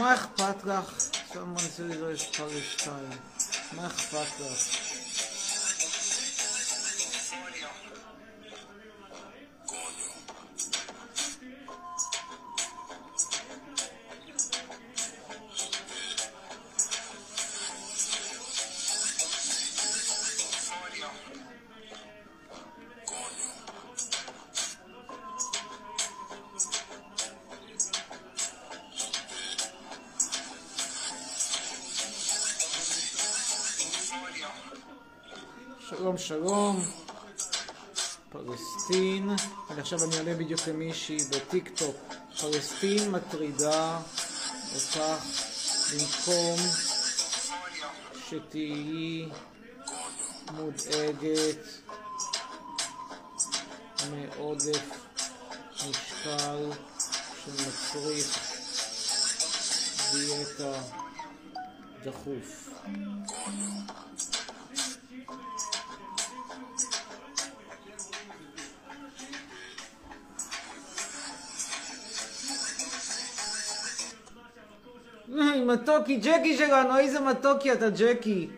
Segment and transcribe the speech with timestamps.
[0.00, 0.84] מה אכפת לך?
[1.32, 3.16] someone says there's Palestine.
[3.72, 4.40] מה אכפת
[39.93, 41.95] עכשיו אני עולה בדיוק למישהי בטיק טוק,
[42.41, 43.99] פלסטין מטרידה
[44.75, 44.99] אותך
[45.91, 46.59] במקום
[48.29, 49.29] שתהיי
[50.51, 51.67] מודאגת
[54.11, 55.07] מעודף
[55.89, 56.69] משקל
[57.45, 58.39] שמצריך
[60.13, 60.81] דיאטה
[62.03, 62.69] דחוף.
[75.65, 78.49] מתוקי, ג'קי שלנו, איזה מתוקי אתה, ג'קי.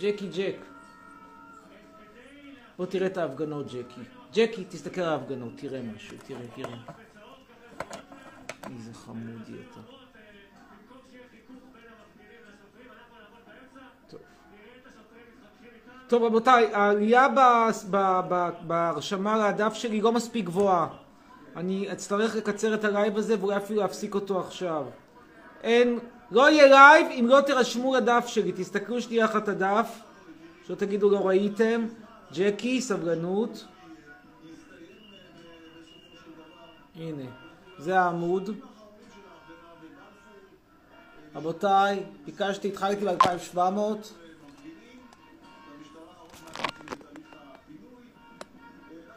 [0.00, 0.56] ג'קי ג'ק.
[2.76, 4.00] בוא תראה את ההפגנות, ג'קי.
[4.34, 6.76] ג'קי, תסתכל על ההפגנות, תראה משהו, תראה, תראה.
[8.76, 9.80] איזה חמודי אתה.
[14.08, 14.20] טוב.
[16.06, 17.26] טוב רבותיי, העלייה
[18.66, 20.88] בהרשמה לדף שלי לא מספיק גבוהה.
[21.56, 24.86] אני אצטרך לקצר את ה live הזה ואולי אפילו להפסיק אותו עכשיו.
[25.62, 25.98] אין,
[26.30, 28.52] לא יהיה live אם לא תירשמו לדף שלי.
[28.52, 30.00] תסתכלו שנייה אחת הדף,
[30.66, 31.86] שלא תגידו לא ראיתם.
[32.34, 33.64] ג'קי, סבלנות.
[36.96, 37.24] הנה,
[37.78, 38.50] זה העמוד.
[41.34, 43.58] רבותיי, ביקשתי, התחלתי ב-2700.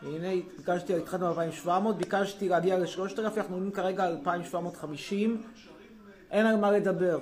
[0.01, 5.43] הנה, ביקשתי, התחלנו ב-2700, ביקשתי להגיע ל-3000, אנחנו עומדים כרגע על 2750.
[6.31, 7.19] אין על מה לדבר.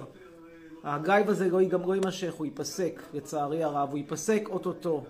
[0.84, 5.04] הלייב הזה לא, גם לא יימשך, הוא ייפסק, לצערי הרב, הוא ייפסק אוטוטו.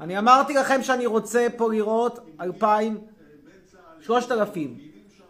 [0.00, 2.98] אני אמרתי לכם שאני רוצה פה לראות 2,000,
[4.00, 4.78] 3,000.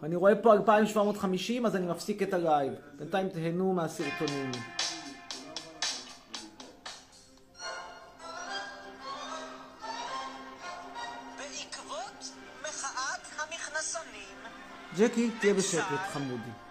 [0.03, 2.73] ואני רואה פה 2,750, אז אני מפסיק את הלייב.
[2.99, 4.51] בינתיים תהנו מהסרטונים.
[14.99, 16.70] ג'קי, תהיה בשקט, חמודי.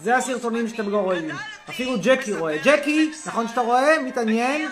[0.00, 1.30] זה הסרטונים שאתם לא רואים.
[1.68, 2.56] אפילו ג'קי רואה.
[2.64, 3.98] ג'קי, נכון שאתה רואה?
[3.98, 4.70] מתעניין?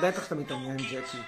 [0.00, 1.18] בטח שאתה מתעניין, ג'קי.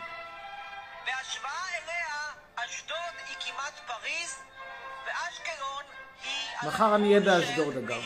[6.63, 8.03] מחר אני אהיה באשדוד אגב.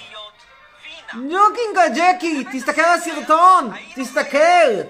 [1.15, 3.71] ניוקינגה, ג'קי, תסתכל על הסרטון!
[3.95, 4.83] תסתכל!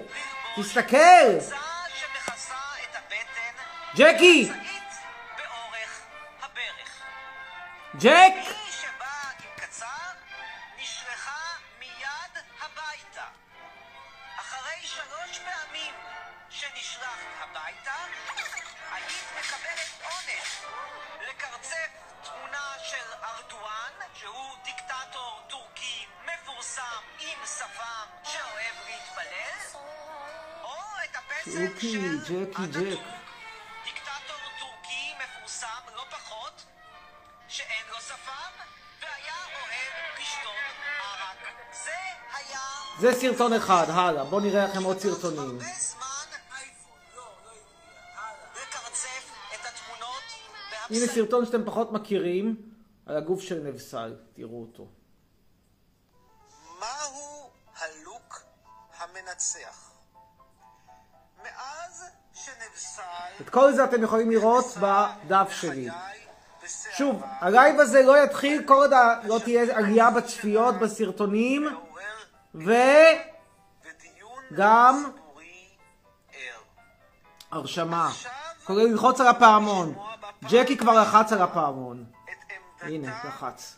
[0.57, 1.39] תסתכל!
[3.97, 4.51] ג'קי!
[8.01, 8.33] ג'ק!
[31.60, 32.98] ג'קי, ג'קי, ג'ק.
[33.84, 36.65] דיקטטור טורקי מפורסם לא פחות,
[37.48, 38.53] שאין לו שפם,
[39.00, 40.53] והיה אוהב לשתות
[41.03, 41.54] ערק.
[41.84, 41.91] זה
[42.37, 42.59] היה...
[43.00, 44.24] זה סרטון אחד, הלאה.
[44.24, 45.59] בואו נראה לכם עוד סרטונים.
[50.91, 52.57] הנה סרטון שאתם פחות מכירים,
[53.07, 54.89] על הגוף של נבסל, תראו אותו.
[56.80, 58.42] מהו הלוק
[58.98, 59.79] המנצח?
[63.41, 65.89] את כל זה אתם יכולים לראות בדף שלי.
[66.97, 68.91] שוב, הלייב הזה לא יתחיל כל עוד
[69.25, 71.69] לא תהיה עלייה בצפיות בסרטונים,
[72.54, 72.95] וגם
[77.51, 78.10] הרשמה.
[78.65, 79.95] כולל ללחוץ על הפעמון.
[80.45, 82.04] ג'קי כבר לחץ על הפעמון.
[82.81, 83.77] הנה, לחץ.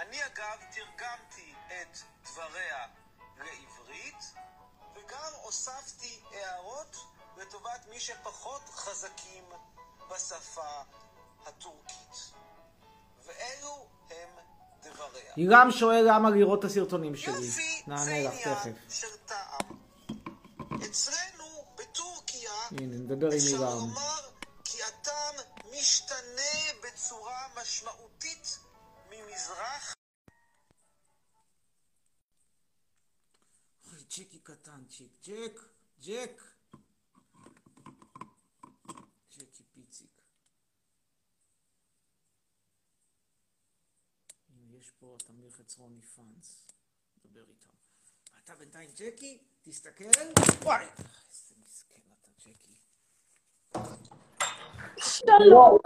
[0.00, 2.86] אני אגב תרגמתי את דבריה
[3.38, 3.65] לעברית,
[4.94, 6.96] וגם הוספתי הערות
[7.36, 9.44] לטובת מי שפחות חזקים
[10.10, 10.82] בשפה
[11.46, 12.32] הטורקית.
[13.26, 14.28] ואלו הם
[14.82, 15.32] דבריה.
[15.36, 17.32] הירם שואל למה לראות את הסרטונים שלי.
[17.32, 18.76] יופי, זה עניין.
[18.88, 19.78] של טעם.
[20.84, 23.60] אצלנו, בטורקיה, הנה, נדבר עם.
[23.60, 24.20] לומר
[24.64, 25.34] כי הטעם
[25.72, 28.58] משתנה בצורה משמעותית
[29.10, 29.96] ממזרח
[34.08, 35.12] ג'קי קטנצ'יק.
[35.26, 35.60] ג'ק,
[36.00, 36.42] ג'ק.
[39.38, 40.20] ג'קי פיציק.
[44.48, 46.66] הנה, יש פה תמיר חצרוני פאנס.
[47.24, 47.68] דבר איתם.
[48.44, 50.04] אתה בינתיים ג'קי, תסתכל.
[50.62, 52.74] וואי, איזה מסכן אתה ג'קי.
[54.98, 55.78] שלום.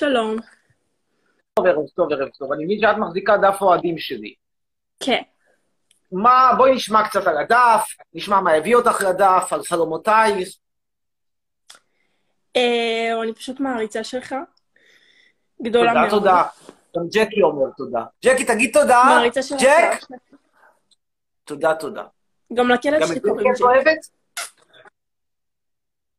[0.00, 0.36] שלום.
[1.54, 2.52] טוב, ערב טוב, ערב טוב.
[2.52, 4.34] אני מבין שאת מחזיקה דף אוהדים שלי.
[5.00, 5.22] כן.
[6.12, 10.48] מה, בואי נשמע קצת על הדף, נשמע מה הביא אותך לדף, על חלומותייך.
[12.56, 14.34] אה, אני פשוט מעריצה שלך.
[15.62, 16.10] גדולה תודה, מאוד.
[16.10, 16.42] תודה.
[16.96, 18.04] גם ג'קי אומר תודה.
[18.24, 19.02] ג'קי, תגיד תודה.
[19.06, 19.60] מעריצה שלך.
[19.62, 20.18] ג'ק,
[21.44, 22.04] תודה, תודה.
[22.54, 23.64] גם לכלב גם שלי קוראים את ג'ק.
[23.64, 23.98] אוהבת?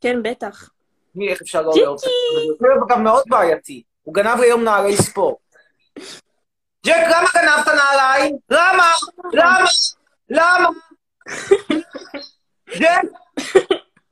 [0.01, 0.69] כן, בטח.
[1.15, 1.71] מי, איך אפשר לא!
[1.75, 1.99] לאהוב?
[1.99, 2.07] זה
[2.59, 3.83] כלב גם מאוד בעייתי.
[4.01, 5.37] הוא גנב לי היום נעלי ספורט.
[6.85, 8.37] ג'ק, למה גנבת נעליים?
[8.49, 8.91] למה?
[9.33, 9.65] למה?
[10.29, 10.69] למה?
[12.79, 13.01] ג'ק!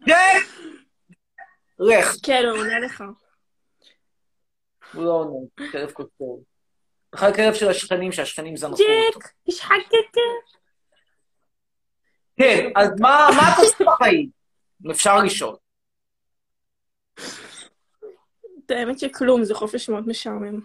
[0.07, 0.44] ג'ק!
[1.80, 2.16] לך.
[2.24, 3.04] כן, הוא עונה לך.
[4.94, 6.44] הוא לא עונה, כלב כותב.
[7.13, 9.19] בכלל כלב של השכנים, שהשכנים זנחו אותו.
[9.19, 10.22] ג'ק, יש חקקה.
[12.38, 14.30] כן, אז מה מה את עושה בחיים?
[14.92, 15.56] אפשר לשאול.
[18.66, 20.60] את האמת שכלום, זה חופש מאוד משעמם.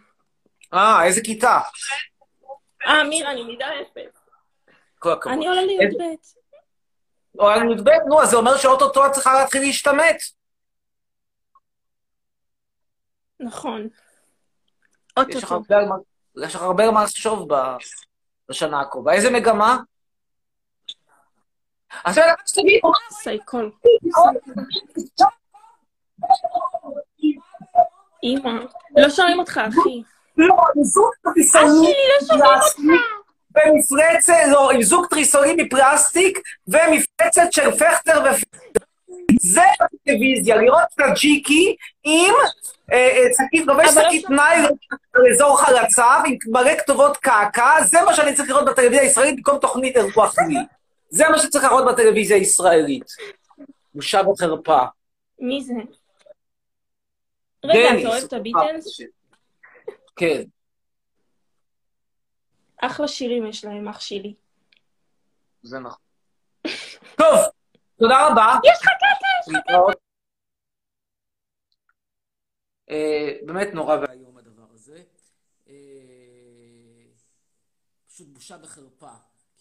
[0.75, 1.61] אה, איזה כיתה?
[2.87, 4.21] אה, מירה, אני מידה אפס.
[4.99, 5.33] כל הכבוד.
[5.37, 6.17] אני עולה איזה- לי"ב.
[7.39, 10.17] או על י"ב, נו, אז זה אומר שאו-טו-טו את צריכה להתחיל להשתמט.
[13.41, 13.89] נכון.
[15.17, 15.39] אוטוטו.
[15.39, 15.45] יש
[16.55, 17.49] לך הרבה מה לחשוב
[18.49, 19.13] בשנה הקרובה.
[19.13, 19.77] איזה מגמה?
[22.07, 22.81] רק שתגיד,
[23.11, 23.73] סייקול.
[28.23, 28.51] אימא.
[28.97, 30.03] לא שומעים אותך, אחי.
[30.37, 32.47] לא, עם זוג אח תריסונים שלי, לא
[34.53, 36.39] לא, עם זוג תריסונים מפלסטיק
[36.69, 38.29] ומפלצת של פכטר ו...
[39.41, 42.35] זה בטלוויזיה, לראות את הג'יקי עם
[42.93, 44.41] אה, אה, שקית, לובש אבל לא שקית שומעים.
[44.41, 44.77] ניילון
[45.15, 49.59] על אזור חלציו עם מלא כתובות קעקע, זה מה שאני צריך לראות בטלוויזיה הישראלית במקום
[49.59, 50.57] תוכנית אירוח לי.
[51.09, 53.05] זה מה שצריך לראות בטלוויזיה הישראלית.
[53.95, 54.83] בושה וחרפה.
[55.39, 55.75] מי זה?
[57.65, 59.01] רגע, אתה אוהב את הביטלס?
[60.17, 60.43] כן.
[62.77, 64.35] אחלה שירים יש להם, אח שלי.
[65.63, 65.99] זה נכון.
[67.19, 67.39] טוב,
[67.99, 68.55] תודה רבה.
[68.65, 69.53] יש לך קטע!
[69.53, 69.97] להתראות.
[72.91, 75.03] אה, באמת נורא ואיום הדבר הזה.
[75.69, 75.75] אה,
[78.09, 79.13] פשוט בושה וחרפה.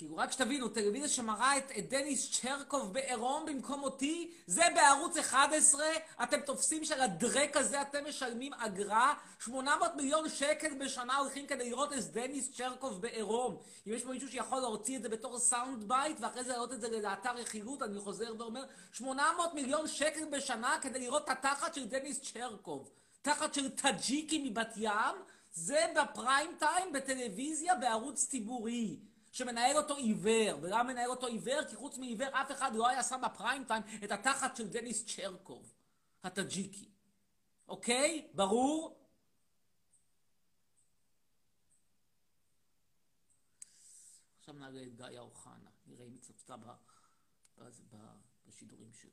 [0.03, 5.85] כאילו, רק שתבינו, טלוויזיה שמראה את, את דניס צ'רקוב בעירום במקום אותי, זה בערוץ 11,
[6.23, 11.93] אתם תופסים של הדרק הזה, אתם משלמים אגרה, 800 מיליון שקל בשנה הולכים כדי לראות
[11.93, 13.57] את דניס צ'רקוב בעירום.
[13.87, 16.81] אם יש פה מישהו שיכול להוציא את זה בתור sound bite, ואחרי זה להעלות את
[16.81, 21.87] זה לאתר רכילות, אני חוזר ואומר, 800 מיליון שקל בשנה כדי לראות את התחת של
[21.87, 22.89] דניס צ'רקוב.
[23.21, 25.15] תחת של טאג'יקי מבת ים,
[25.53, 28.97] זה בפריים טיים בטלוויזיה בערוץ ציבורי.
[29.33, 30.59] שמנהל אותו עיוור.
[30.61, 31.65] ולמה מנהל אותו עיוור?
[31.69, 35.73] כי חוץ מעיוור אף אחד לא היה שם בפריים טיים את התחת של דניס צ'רקוב,
[36.23, 36.89] הטאג'יקי.
[37.67, 38.27] אוקיי?
[38.33, 38.99] ברור?
[44.39, 46.55] עכשיו נעלה את גיא אוחנה, נראה אם היא צפתה
[48.47, 49.11] בשידורים שלי,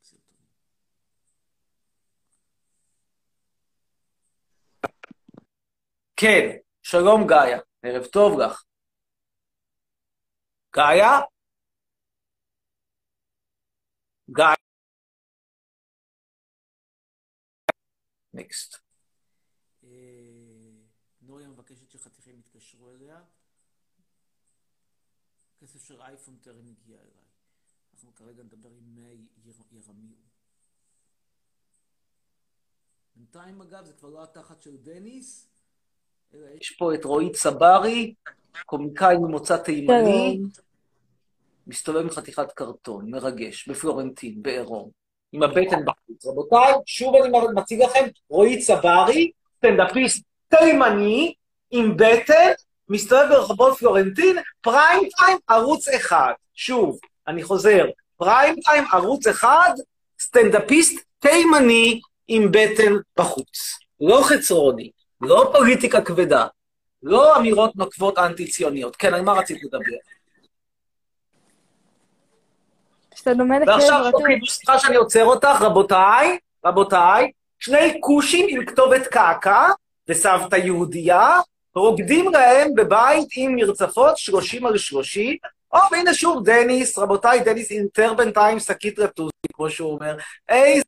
[0.00, 0.46] בסרטונים.
[6.16, 8.67] כן, שלום גאיה, ערב טוב לך.
[10.78, 11.20] גאיה?
[14.30, 14.54] גאיה?
[18.34, 18.76] נקסט.
[21.22, 23.20] נוריה מבקשת שחתיכים יתקשרו אליה.
[25.60, 27.24] כסף של אייפון טרם הגיע אליי.
[27.94, 30.18] אנחנו כרגע נדבר עם מי יר- ירמיהו.
[33.16, 35.48] בינתיים אגב זה כבר לא התחת של דניס,
[36.34, 38.14] אלא יש פה את רועי צברי,
[38.66, 40.40] קומיקאי ממוצא תימני,
[41.68, 44.90] מסתובב עם חתיכת קרטון, מרגש, בפלורנטין, בעירום,
[45.32, 46.26] עם הבטן בחוץ.
[46.26, 51.34] רבותיי, שוב אני מציג לכם, רועי צברי, סטנדאפיסט תימני,
[51.70, 52.52] עם בטן,
[52.88, 56.32] מסתובב ברחובות פלורנטין, פריים טיים, ערוץ אחד.
[56.54, 56.98] שוב,
[57.28, 57.84] אני חוזר,
[58.16, 59.72] פריים טיים, ערוץ אחד,
[60.20, 63.78] סטנדאפיסט תימני עם בטן בחוץ.
[64.00, 66.46] לא חצרוני, לא פוליטיקה כבדה,
[67.02, 68.96] לא אמירות נוקבות אנטי-ציוניות.
[68.96, 69.96] כן, על מה רצית לדבר?
[73.28, 74.10] שאתה דומה לכלב ועכשיו.
[74.12, 79.68] אוקיי, סליחה שאני עוצר אותך, רבותיי, רבותיי, שני כושים עם כתובת קעקע
[80.08, 81.40] וסבתא יהודייה,
[81.74, 85.36] רוקדים להם בבית עם מרצפות 30 על 30.
[85.72, 90.16] או, והנה שוב, דניס, רבותיי, דניס אינטר בינתיים שקית רטוסי, כמו שהוא אומר.
[90.48, 90.82] איזה...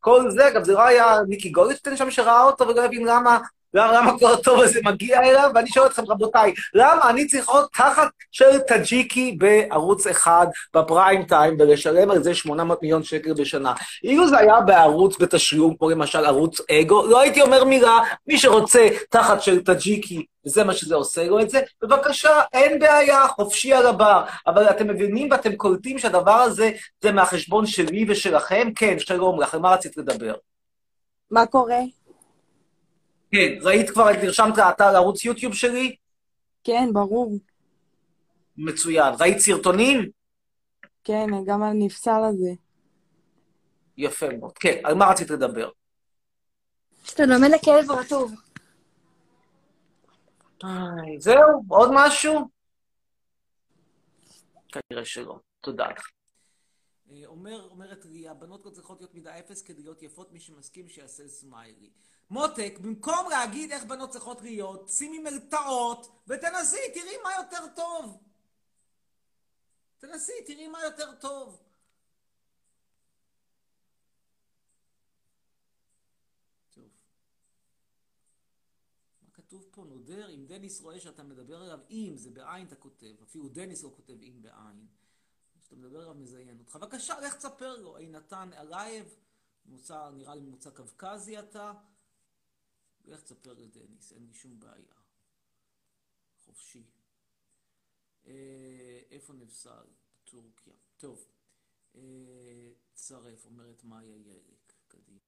[0.00, 3.38] כל זה, גם זה לא היה מיקי גולדשטיין שם שראה אותו ולא הבין למה,
[3.76, 8.08] למה, כל הטוב הזה מגיע אליו, ואני שואל אתכם, רבותיי, למה אני צריך עוד תחת
[8.32, 13.72] של טאג'יקי בערוץ אחד, בפריים טיים, ולשלם על זה 800 מיליון שקל בשנה?
[14.04, 18.88] אילו זה היה בערוץ בתשלום, כמו למשל ערוץ אגו, לא הייתי אומר מילה, מי שרוצה
[19.10, 23.86] תחת של טאג'יקי, וזה מה שזה עושה לו את זה, בבקשה, אין בעיה, חופשי על
[23.86, 24.22] הבר.
[24.46, 26.70] אבל אתם מבינים ואתם קולטים שהדבר הזה
[27.02, 28.68] זה מהחשבון שלי ושלכם?
[28.76, 30.34] כן, שלום לך, על מה רצית לדבר?
[31.30, 31.95] מה קורה?
[33.36, 35.96] כן, ראית כבר, נרשמת לאתר לערוץ יוטיוב שלי?
[36.64, 37.38] כן, ברור.
[38.56, 39.14] מצוין.
[39.20, 40.10] ראית סרטונים?
[41.04, 42.50] כן, גם הנפסל הזה.
[43.96, 44.58] יפה מאוד.
[44.58, 45.70] כן, על מה רצית לדבר?
[47.04, 48.32] שאתה דומה לכלב רטוב.
[51.18, 52.48] זהו, עוד משהו?
[54.68, 55.38] כנראה שלא.
[55.60, 56.10] תודה לך.
[57.26, 61.28] אומר, אומרת לי, הבנות לא צריכות להיות מידה אפס כדי להיות יפות, מי שמסכים שיעשה
[61.28, 61.90] סמיילי.
[62.30, 68.22] מותק, במקום להגיד איך בנות צריכות להיות, שימי מרתעות ותנסי, תראי מה יותר טוב.
[69.98, 71.62] תנסי, תראי מה יותר טוב.
[79.32, 79.84] כתוב פה?
[79.84, 83.92] נודר, אם דניס רואה שאתה מדבר אליו, אם, זה בעין אתה כותב, אפילו דניס לא
[83.96, 84.86] כותב אם בעין.
[85.60, 86.76] כשאתה מדבר אליו מזיין אותך.
[86.76, 89.14] בבקשה, לך תספר לו, אי נתן אלייב,
[90.12, 91.72] נראה לי ממוצא קווקזי אתה.
[93.06, 94.94] לך תספר לדניס, אין לי שום בעיה.
[96.44, 96.84] חופשי.
[98.26, 99.84] אה, איפה נפסל?
[100.24, 100.72] טורקיה.
[100.96, 101.24] טוב.
[101.94, 104.72] אה, צרף, אומרת מאיה ירק.
[104.88, 105.18] קדימה.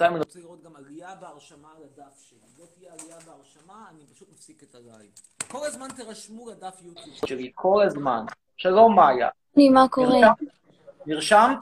[0.00, 2.38] אני רוצה לראות גם עלייה בהרשמה על הדף שלי.
[2.58, 5.10] לא תהיה עלייה בהרשמה, אני פשוט מפסיק את הלייב.
[5.50, 8.24] כל הזמן תירשמו לדף יוטיוב שלי, כל הזמן.
[8.56, 9.28] שלום מאיה.
[9.72, 10.32] מה קורה?
[11.06, 11.58] נרשמת?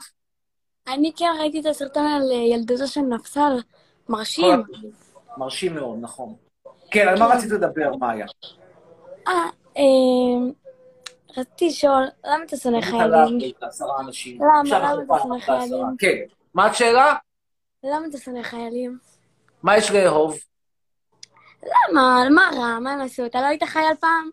[0.88, 3.60] אני כן ראיתי את הסרטון על אה, ילדותו של נפסל.
[4.08, 4.62] מרשים.
[5.36, 6.34] מרשים מאוד, נכון.
[6.90, 8.26] כן, על מה רצית לדבר, מאיה?
[9.28, 9.32] אה,
[9.76, 9.82] אה,
[11.36, 13.38] רציתי לשאול, למה אתה שונא חיילים?
[14.40, 14.94] למה?
[14.94, 15.40] למה אתה שונא.
[15.40, 15.86] חיילים?
[15.98, 16.16] כן.
[16.54, 17.14] מה השאלה?
[17.84, 18.98] למה אתה שונא חיילים?
[19.62, 20.36] מה יש לאהוב?
[21.62, 22.28] למה?
[22.30, 22.78] מה רע?
[22.78, 23.26] מה הם עשו?
[23.26, 24.30] אתה לא היית חייל פעם?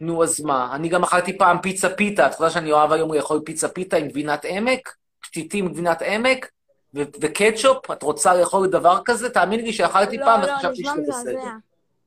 [0.00, 0.74] נו, אז מה?
[0.74, 2.26] אני גם אכלתי פעם פיצה פיתה.
[2.26, 5.03] את יודעת שאני אוהב היום לאכול פיצה פיתה עם גבינת עמק?
[5.34, 6.50] פתיתים גבינת עמק?
[6.94, 7.90] ו- וקטשופ?
[7.90, 9.30] את רוצה לאכול דבר כזה?
[9.30, 11.02] תאמיני לי שאכלתי פעם לא, לא, וחשבתי שזה.
[11.08, 11.48] בסדר.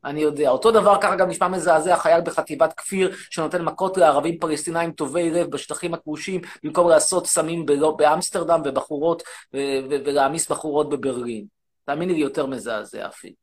[0.06, 0.50] אני יודע.
[0.50, 5.52] אותו דבר ככה גם נשמע מזעזע, חייל בחטיבת כפיר שנותן מכות לערבים פלסטינאים טובי לב
[5.52, 9.58] בשטחים הכבושים, במקום לעשות סמים בלא- באמסטרדם ובחורות, ו-
[9.90, 11.46] ו- ולהעמיס בחורות בברלין.
[11.86, 13.36] תאמיני לי, יותר מזעזע אפילו.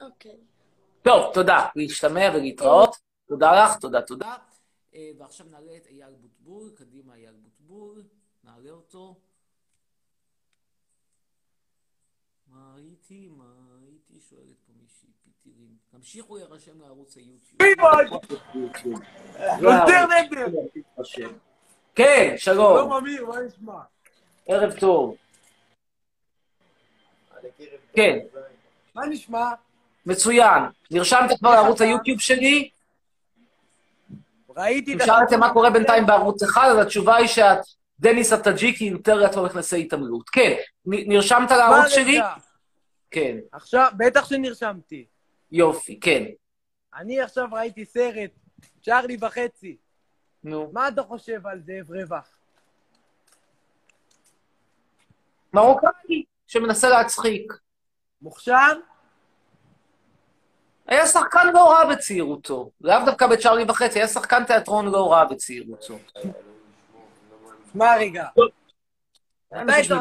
[0.00, 0.36] אוקיי.
[1.02, 1.66] טוב, תודה.
[1.76, 2.96] להשתמע ולהתראות.
[3.28, 4.34] תודה לך, תודה, תודה.
[4.94, 6.70] אה, ועכשיו נעלה את אייל בוטבול.
[6.74, 8.02] קדימה, אייל בוטבול.
[8.44, 9.16] נעלה אותו.
[12.46, 13.28] מה הייתי?
[13.36, 13.44] מה
[13.80, 14.20] הייתי?
[14.30, 15.76] שואלת פה מישהי, פיטירים.
[15.90, 17.60] תמשיכו להירשם לערוץ היוטיוב.
[18.54, 19.00] יוטיוב.
[19.60, 20.46] יותר נדר!
[21.94, 22.76] כן, שלום.
[22.76, 23.80] שלום אמיר, מה נשמע?
[24.46, 25.16] ערב טוב.
[27.94, 28.18] כן,
[28.94, 29.50] מה נשמע?
[30.06, 30.62] מצוין.
[30.90, 32.70] נרשמת כבר לערוץ היוטיוב שלי?
[34.56, 37.58] ראיתי אם את שאלתם מה קורה בינתיים בערוץ אחד, אז התשובה היא שאת
[38.02, 40.28] דניס הטאג'יקי יותר לעצמו מכנסי התעמלות.
[40.28, 40.54] כן,
[40.86, 42.18] נרשמת לערוץ שלי?
[43.10, 45.06] כן, עכשיו, בטח שנרשמתי.
[45.52, 46.24] יופי, כן.
[46.94, 48.30] אני עכשיו ראיתי סרט,
[48.82, 49.76] צ'ארלי וחצי.
[50.44, 50.70] נו.
[50.72, 52.28] מה אתה חושב על זאב רווח?
[55.52, 57.52] מרוקאי שמנסה להצחיק.
[58.22, 58.72] מוכשר?
[60.86, 62.70] היה שחקן לא רע בצעירותו.
[62.80, 65.98] לאו דווקא בצ'ארלי וחצי, היה שחקן תיאטרון לא רע בצעירותו.
[67.74, 68.26] מה רגע?
[68.36, 68.48] לא.
[69.52, 69.96] אה, לא,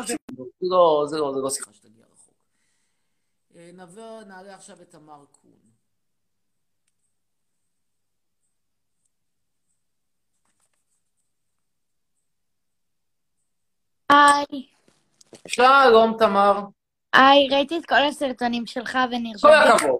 [0.62, 2.34] לא, זה לא שיחה שתגיע רחוק.
[3.56, 5.52] אה, נעבור, נעלה עכשיו את תמר קון.
[14.10, 14.68] היי.
[15.48, 16.60] שלום, תמר.
[17.14, 19.42] היי, ראיתי את כל הסרטונים שלך ונרשמתי.
[19.42, 20.00] כל הכבוד.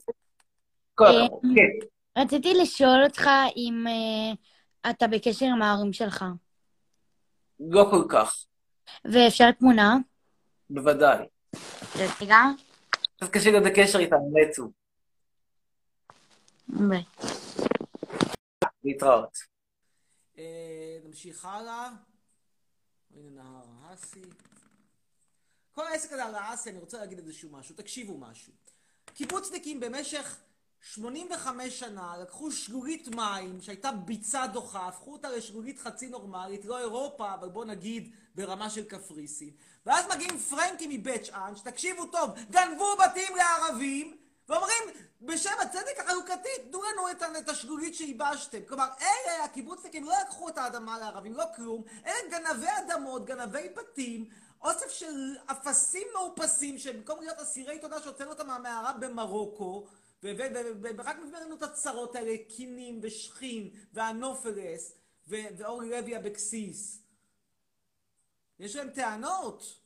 [0.96, 1.88] כל אה, הכבוד, כן.
[2.18, 6.26] רציתי לשאול אותך אם uh, אתה בקשר עם ההורים שלך.
[7.70, 8.46] לא כל כך,
[9.06, 9.98] ואפשר תמונה?
[10.70, 11.26] בוודאי.
[12.22, 12.38] רגע.
[12.90, 14.72] קצת קשה להיות בקשר איתם, נצו.
[16.68, 17.04] ביי.
[18.84, 19.38] להתראות.
[21.06, 21.90] נמשיך הלאה.
[23.16, 24.22] הנה נהר האסי.
[25.72, 27.76] כל העסק הזה על האסי, אני רוצה להגיד איזשהו משהו.
[27.76, 28.54] תקשיבו משהו.
[29.14, 30.38] קיבוצניקים במשך
[30.82, 37.34] 85 שנה לקחו שלולית מים שהייתה ביצה דוחה, הפכו אותה לשלולית חצי נורמלית, לא אירופה,
[37.34, 39.52] אבל בוא נגיד ברמה של קפריסין.
[39.86, 44.18] ואז מגיעים פרנקים מבית שאן, שתקשיבו טוב, גנבו בתים לערבים,
[44.50, 44.84] ואומרים,
[45.22, 48.60] בשם הצדק החלוקתי, תנו לנו את, את השלולית שייבשתם.
[48.68, 54.26] כלומר, אלה, הקיבוצניקים, לא לקחו את האדמה לערבים, לא כלום, אלה גנבי אדמות, גנבי בתים,
[54.62, 59.88] אוסף של אפסים מאופסים, שבמקום להיות אסירי תודה שהוצאנו אותם מהמערה במרוקו,
[60.24, 64.94] ורק מביא לנו את הצרות האלה, קינים ושכין והנופלס
[65.28, 67.04] ו- ואורלי לוי אבקסיס.
[68.60, 69.82] יש להם טענות.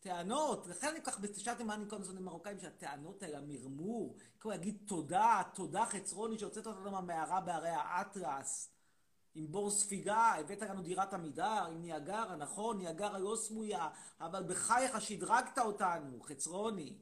[0.00, 4.50] טענות, לכן אני כל כך שאלתם מה אני כל הזמן מרוקאים שהטענות האלה, המרמור, כמו
[4.50, 8.70] להגיד תודה, תודה חצרוני שהוצאת אותנו מהמערה בהרי האטלס,
[9.34, 13.88] עם בור ספיגה, הבאת לנו דירת עמידר, עם ניאגרה, נכון, ניאגרה לא סמויה,
[14.20, 16.98] אבל בחייך שדרגת אותנו, חצרוני.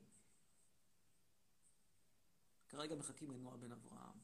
[2.72, 4.18] כרגע מחכים לנועה בן אברהם.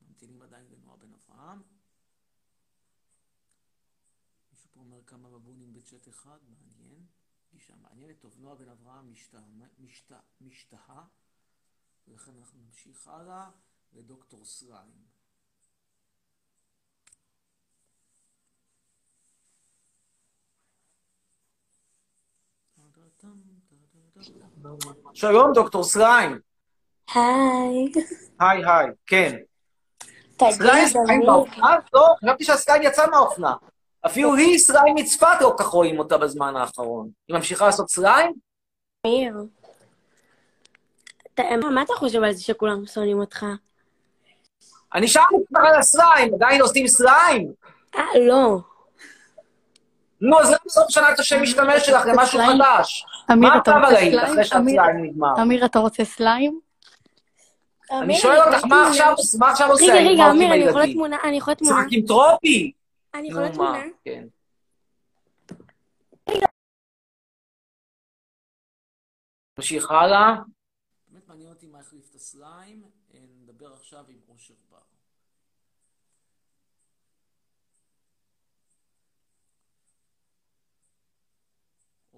[0.00, 1.62] ממתינים עדיין לנועה בן אברהם.
[4.50, 7.06] מישהו פה אומר כמה בבונים בצ'אט אחד, מעניין.
[7.52, 8.20] גישה מעניינת.
[8.20, 9.42] טוב, נועה בן אברהם משתהה,
[9.78, 11.06] משתה, משתהה,
[12.08, 13.50] ולכן אנחנו נמשיך הלאה
[13.92, 15.13] לדוקטור סליים.
[25.14, 26.38] שלום, דוקטור סליים.
[27.14, 27.92] היי.
[28.40, 29.36] היי, היי, כן.
[30.50, 31.76] סליים אמיר, באופנה?
[31.94, 33.54] לא, חשבתי שהסליים יצא מהאופנה.
[34.06, 37.08] אפילו היא, סליים מצפת, לא כך רואים אותה בזמן האחרון.
[37.28, 38.32] היא ממשיכה לעשות סליים?
[39.06, 39.34] אמיר.
[41.34, 41.42] אתה-
[41.74, 43.46] מה אתה חושב על זה שכולם שונאים אותך?
[44.94, 47.52] אני שאלתי אותך על הסליים, עדיין עושים סליים?
[47.96, 48.58] אה, לא.
[50.30, 52.40] נו, אז למה בסוף שנה את השם משתמש שלך למשהו?
[52.40, 53.06] חדש?
[53.36, 54.18] מה אתה ראית סליים?
[54.18, 55.42] אחרי אמיר, שהסליים נגמר?
[55.42, 56.60] אמיר, אתה רוצה סליים?
[57.92, 58.88] אני שואל אותך, מה
[59.50, 60.92] עכשיו עושה רגע, רגע, אמיר, אני יכולה?
[60.92, 61.16] תמונה?
[61.24, 61.76] אני יכולה תמונה?
[61.80, 62.72] משחק עם טרופי?
[63.14, 63.82] אני יכולה תמונה?
[64.04, 64.24] כן.
[69.58, 70.34] נמשיך הלאה.
[71.08, 72.82] באמת מעניין אותי מה החליף את הסליים.
[73.14, 74.78] אה, נדבר עכשיו עם אושר בר.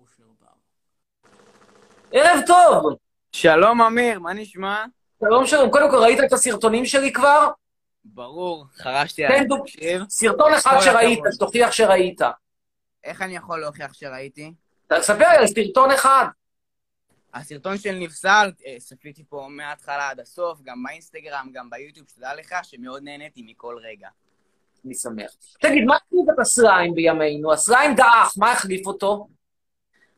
[0.07, 0.47] אושר בר.
[2.12, 2.97] ערב טוב!
[3.33, 4.85] שלום, אמיר, מה נשמע?
[5.21, 5.71] שלום שלום.
[5.71, 7.49] קודם כל, ראית את הסרטונים שלי כבר?
[8.05, 9.42] ברור, חרשתי עליך.
[9.49, 11.21] דו- תקשיב, סרטון אחד שראית.
[11.38, 12.21] תוכיח שראית.
[13.05, 14.53] איך אני יכול להוכיח שראיתי?
[14.88, 16.27] תספר לי על סרטון אחד.
[17.35, 22.55] הסרטון של נפסל, אה, צפיתי פה מההתחלה עד הסוף, גם באינסטגרם, גם ביוטיוב, שתדע לך
[22.62, 24.09] שמאוד נהניתי מכל רגע.
[24.85, 25.31] אני שמח.
[25.61, 27.53] תגיד, מה החליף את הסליים בימינו?
[27.53, 29.29] הסליים דעך, מה החליף אותו?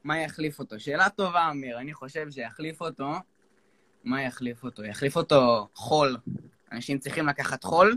[0.04, 0.80] מה יחליף אותו?
[0.80, 1.78] שאלה טובה, אמיר.
[1.78, 3.08] אני חושב שיחליף אותו...
[4.04, 4.84] מה יחליף אותו?
[4.84, 6.16] יחליף אותו חול.
[6.72, 7.96] אנשים צריכים לקחת חול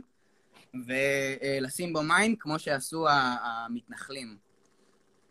[0.74, 4.38] ולשים בו מים, כמו שעשו המתנחלים.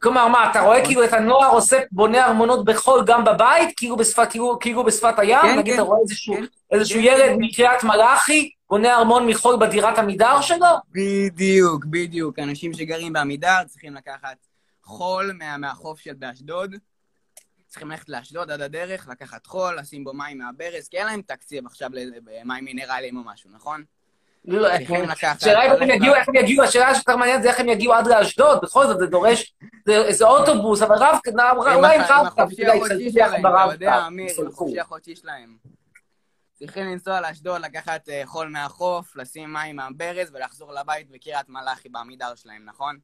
[0.03, 4.27] כלומר, מה, אתה רואה כאילו את הנוער עושה, בונה ארמונות בחול גם בבית, כאילו בשפת,
[4.31, 5.43] כאילו, כאילו בשפת הים?
[5.43, 5.81] כן, נגיד, כן.
[5.81, 6.45] אתה רואה איזשהו, כן.
[6.71, 7.37] איזשהו כן, ילד כן.
[7.39, 10.67] מקריית מלאכי, בונה ארמון מחול בדירת עמידר שלו?
[10.93, 12.39] בדיוק, בדיוק.
[12.39, 14.37] אנשים שגרים בעמידר צריכים לקחת
[14.91, 16.75] חול מה, מהחוף של באשדוד.
[17.69, 21.67] צריכים ללכת לאשדוד עד הדרך, לקחת חול, לשים בו מים מהברז, כי אין להם תקציב
[21.67, 23.85] עכשיו למים מינרליים או משהו, נכון?
[24.45, 25.37] לא, צריכים לקחת...
[25.37, 27.95] השאלה היא איך הם יגיעו, איך הם יגיעו, השאלה שיותר מעניינת זה איך הם יגיעו
[27.95, 29.55] עד לאשדוד, בכל זאת זה דורש,
[29.87, 31.19] זה איזה אוטובוס, אבל רב,
[31.57, 34.49] אולי עם ברב-קו, אמיר, עם יסלחו.
[34.49, 35.57] החופשי החודשי שלהם.
[36.55, 42.35] צריכים לנסוע לאשדוד, לקחת אה, חול מהחוף, לשים מים מהברז ולחזור לבית בקריית מלאכי בעמידר
[42.35, 42.99] שלהם, נכון?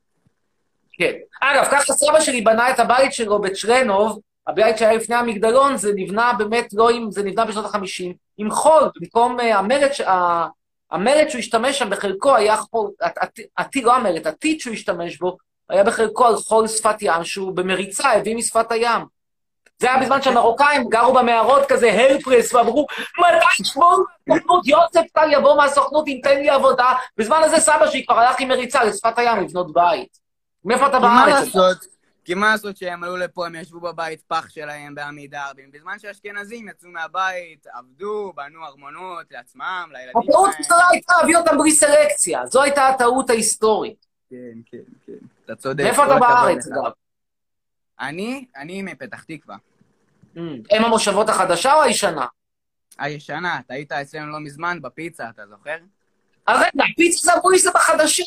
[0.98, 1.12] כן.
[1.40, 6.32] אגב, ככה סבא שלי בנה את הבית שלו בצ'רנוב, הבית שהיה לפני המגדלון, זה נבנה
[6.38, 10.46] באמת לא עם, זה נבנה בשנות ה-50, עם חול, במקום אה, המלט, ש- ה-
[10.90, 12.90] המלט שהוא השתמש שם בחלקו היה חול,
[13.58, 15.36] הטיט, לא המלט, הטיט שהוא השתמש בו,
[15.70, 19.02] היה בחלקו על חול שפת ים, שהוא במריצה הביא משפת הים.
[19.78, 22.86] זה היה בזמן שהמרוקאים גרו במערות כזה, הלפרס, ואמרו,
[23.18, 26.92] מתי ישמעו מהסוכנות, יוסף טל יבוא מהסוכנות, ייתן לי עבודה.
[27.16, 30.25] בזמן הזה סבא שלי כבר הלך עם מריצה לשפת הים לבנות בית.
[30.64, 31.44] מאיפה אתה כי מה בארץ?
[31.54, 31.96] לעשות?
[32.24, 36.88] כי מה לעשות שהם עלו לפה, הם ישבו בבית פח שלהם בעמידר, בזמן שהאשכנזים יצאו
[36.88, 40.80] מהבית, עבדו, בנו ארמונות לעצמם, לילדים הטעות שלהם.
[40.90, 42.46] הייתה להביא אותם בלי סלקציה.
[42.46, 44.06] זו הייתה הטעות ההיסטורית.
[44.30, 44.36] כן,
[44.70, 45.12] כן, כן.
[45.44, 45.84] אתה צודק.
[45.84, 46.66] מאיפה אתה בארץ.
[46.66, 46.92] אגב?
[48.00, 49.56] אני, אני מפתח תקווה.
[50.70, 52.26] הם המושבות החדשה או הישנה?
[52.98, 55.76] הישנה, אתה היית אצלנו לא מזמן בפיצה, אתה זוכר?
[56.46, 58.22] אז רגע, פיצה זה אמרו לי זה בחדשה.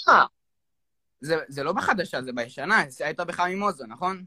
[1.21, 4.23] זה, זה לא בחדשה, זה בישנה, היית בחיים עוזו, נכון?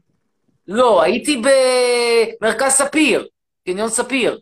[0.67, 1.41] לא, הייתי
[2.41, 3.27] במרכז ספיר,
[3.65, 4.39] קניון ספיר.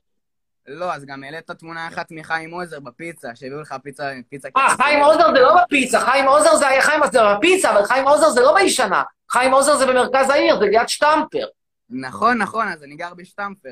[0.67, 4.47] לא, אז גם העלית תמונה אחת מחיים עוזר בפיצה, שהביאו לך פיצה, פיצה...
[4.57, 8.07] אה, חיים עוזר זה לא בפיצה, חיים עוזר זה היה חיים עוזר בפיצה, אבל חיים
[8.07, 9.03] עוזר זה לא בישנה.
[9.29, 11.47] חיים עוזר זה במרכז העיר, זה ליד שטמפר.
[11.89, 13.69] נכון, נכון, אז אני גר בשטמפר.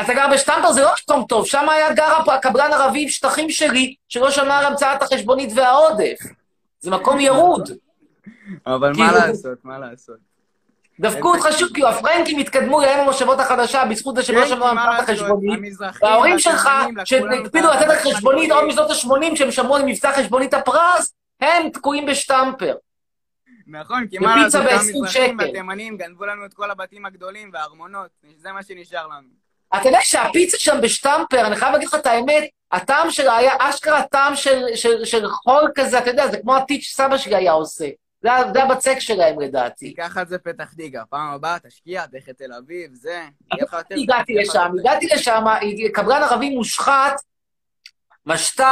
[0.00, 3.94] אתה גר בשטמפר, זה לא מקום טוב, שם היה גר הקבלן ערבי עם שטחים שלי,
[4.08, 6.18] שלא שמע על המצאת החשבונית והעודף.
[6.80, 7.70] זה מקום ירוד.
[8.66, 10.16] אבל כאילו- מה לעשות, מה לעשות?
[11.00, 15.58] דפקו אותך שוב, כאילו הפרנקים התקדמו לעין המושבות החדשה בזכות זה המצאת לעשות, החשבונית.
[15.58, 16.68] המזרחים וההורים שלך,
[17.04, 18.06] שהקפידו לתת לך.
[18.06, 22.74] חשבונית עוד משנות ה-80, שהם שמעו על מבצע חשבונית הפרס, הם תקועים בשטמפר.
[23.66, 25.38] נכון, כי מה לעשות, גם ב-20 המזרחים.
[25.38, 29.28] והתימנים גנבו לנו את כל הבתים הגדולים והארמונות, זה מה שנשאר לנו.
[29.76, 34.02] אתה יודע שהפיצה שם בשטמפר, אני חייב להגיד לך את האמת, הטעם שלה היה אשכרה
[34.02, 37.88] טעם של, של, של חול כזה, אתה יודע, זה כמו הטיץ' שסבא שלי היה עושה.
[38.22, 39.94] זה, זה הבצק שלהם לדעתי.
[39.94, 43.94] ככה זה פתח תקווה, פעם הבאה תשקיע, תלך לתל אביב, זה, יהיה לך יותר...
[44.02, 44.72] הגעתי לשם.
[44.80, 45.44] הגעתי לשם,
[45.92, 47.20] קבלן ערבי מושחת,
[48.34, 48.62] משת"פ,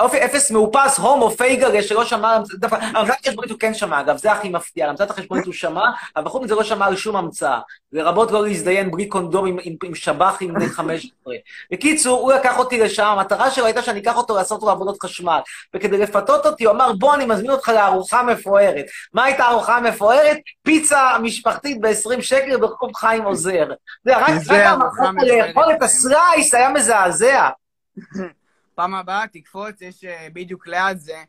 [0.00, 4.16] אופי אפס מאופס, הומו, פייגר, שלא שמע, המצאת- דווקא, המצאת החשבונית הוא כן שמע, אגב,
[4.16, 5.84] זה הכי מפתיע, המצאת החשבונית הוא שמע,
[6.16, 7.58] אבל חוץ מזה לא שמע על שום המצאה.
[7.92, 11.34] לרבות לא להזדיין בלי קונדום עם, עם, עם שב"חים בני 15.
[11.72, 15.38] בקיצור, הוא לקח אותי לשם, המטרה שלו הייתה שאני אקח אותו לעשות לו עבודות חשמל.
[15.76, 18.84] וכדי לפתות אותי, הוא אמר, בוא, אני מזמין אותך לארוחה מפוארת.
[19.12, 20.36] מה הייתה הארוחה המפוארת?
[20.62, 23.66] פיצה משפחתית ב-20 שקל ברחוב חיים עוזר.
[24.04, 25.76] זה רק ארוחה המקום לאכול מפוארת.
[25.78, 27.48] את הסלייס היה מזעזע.
[28.74, 31.22] פעם הבאה תקפוץ, יש אה, בדיוק ליד זה,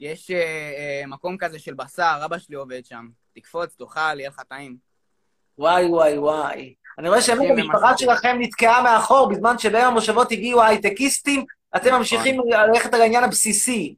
[0.00, 3.08] יש אה, אה, מקום כזה של בשר, אבא שלי עובד שם.
[3.34, 4.76] תקפוץ, תאכל, יהיה לך טעים.
[5.58, 6.74] וואי, וואי, וואי.
[6.98, 7.98] אני רואה שבאמת כן, המשפחה.
[7.98, 11.44] שלכם נתקעה מאחור בזמן שבין המושבות הגיעו ההייטקיסטים,
[11.76, 11.98] אתם נכון.
[11.98, 13.94] ממשיכים ללכת על העניין הבסיסי.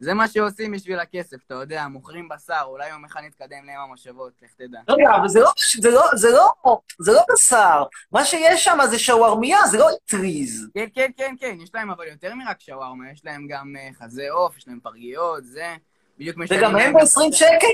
[0.00, 4.32] זה מה שעושים בשביל הכסף, אתה יודע, מוכרים בשר, אולי יום אחד נתקדם להם המושבות,
[4.42, 4.78] לך תדע.
[4.88, 7.82] רגע, אבל זה לא, זה לא, זה לא, זה לא בשר.
[8.12, 10.68] מה שיש שם זה שווארמיה, זה לא טריז.
[10.74, 14.30] כן, כן, כן, כן, יש להם אבל יותר מרק שווארמה, יש להם גם אה, חזה
[14.30, 15.76] עוף, יש להם פרגיות, זה,
[16.18, 17.66] בדיוק משלמים וגם הם ב-20 שקל?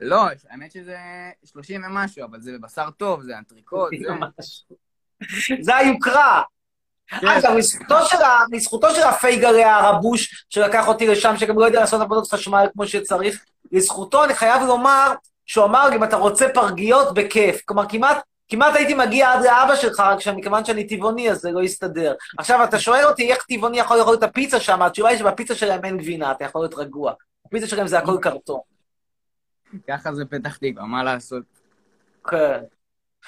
[0.00, 0.98] לא, האמת שזה
[1.44, 4.08] 30 ומשהו, אבל זה בבשר טוב, זה אנטריקוט, זה...
[5.60, 6.42] זה היוקרה.
[7.06, 7.28] כן.
[7.28, 7.54] אגב,
[8.52, 13.44] לזכותו של הפייגרי הרבוש שלקח אותי לשם, שגם לא יודע לעשות עבודות חשמל כמו שצריך,
[13.72, 15.12] לזכותו אני חייב לומר
[15.46, 17.62] שהוא אמר אם אתה רוצה פרגיות, בכיף.
[17.64, 21.60] כלומר, כמעט, כמעט הייתי מגיע עד לאבא שלך, רק שמכיוון שאני טבעוני, אז זה לא
[21.60, 22.14] יסתדר.
[22.38, 25.84] עכשיו, אתה שואל אותי איך טבעוני יכול לאכול את הפיצה שם, התשובה היא שבפיצה שלהם
[25.84, 27.12] אין גבינה, אתה יכול להיות רגוע.
[27.46, 28.60] הפיצה שלהם זה הכל קרטון.
[29.88, 31.42] ככה זה פתח תקווה, מה לעשות?
[32.28, 32.60] כן.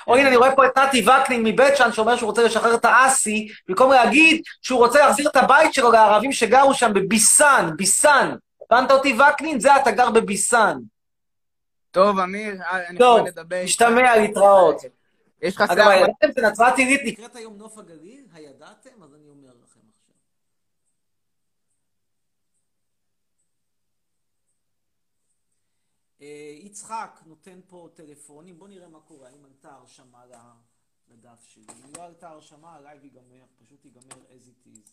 [0.07, 2.85] או הנה, אני רואה פה את נתי וקנין מבית שאן, שאומר שהוא רוצה לשחרר את
[2.85, 8.35] האסי, במקום להגיד שהוא רוצה להחזיר את הבית שלו לערבים שגרו שם בביסן, ביסן.
[8.71, 9.61] הבנת אותי, וקנין?
[9.61, 10.79] זה אתה גר בביסן.
[11.91, 13.57] טוב, אמיר, אה, אני טוב, יכול לדבר.
[13.57, 13.65] איתך.
[13.65, 14.83] נשתמע, להתראות.
[15.43, 15.89] יש לך אגב, שיער...
[15.89, 18.25] הידעתם שנצרת עילית נקראת היום נוף הגליל?
[18.35, 19.03] הידעתם?
[19.03, 20.15] אז אני אומר לכם עכשיו.
[26.06, 30.25] אה, יצחק נותן פה טלפונים, בוא נראה מה קורה, האם עלתה הרשמה
[31.09, 31.67] לדף שלי.
[31.85, 34.91] אם לא עלתה הרשמה, הלייב ייגמר, פשוט ייגמר as it is.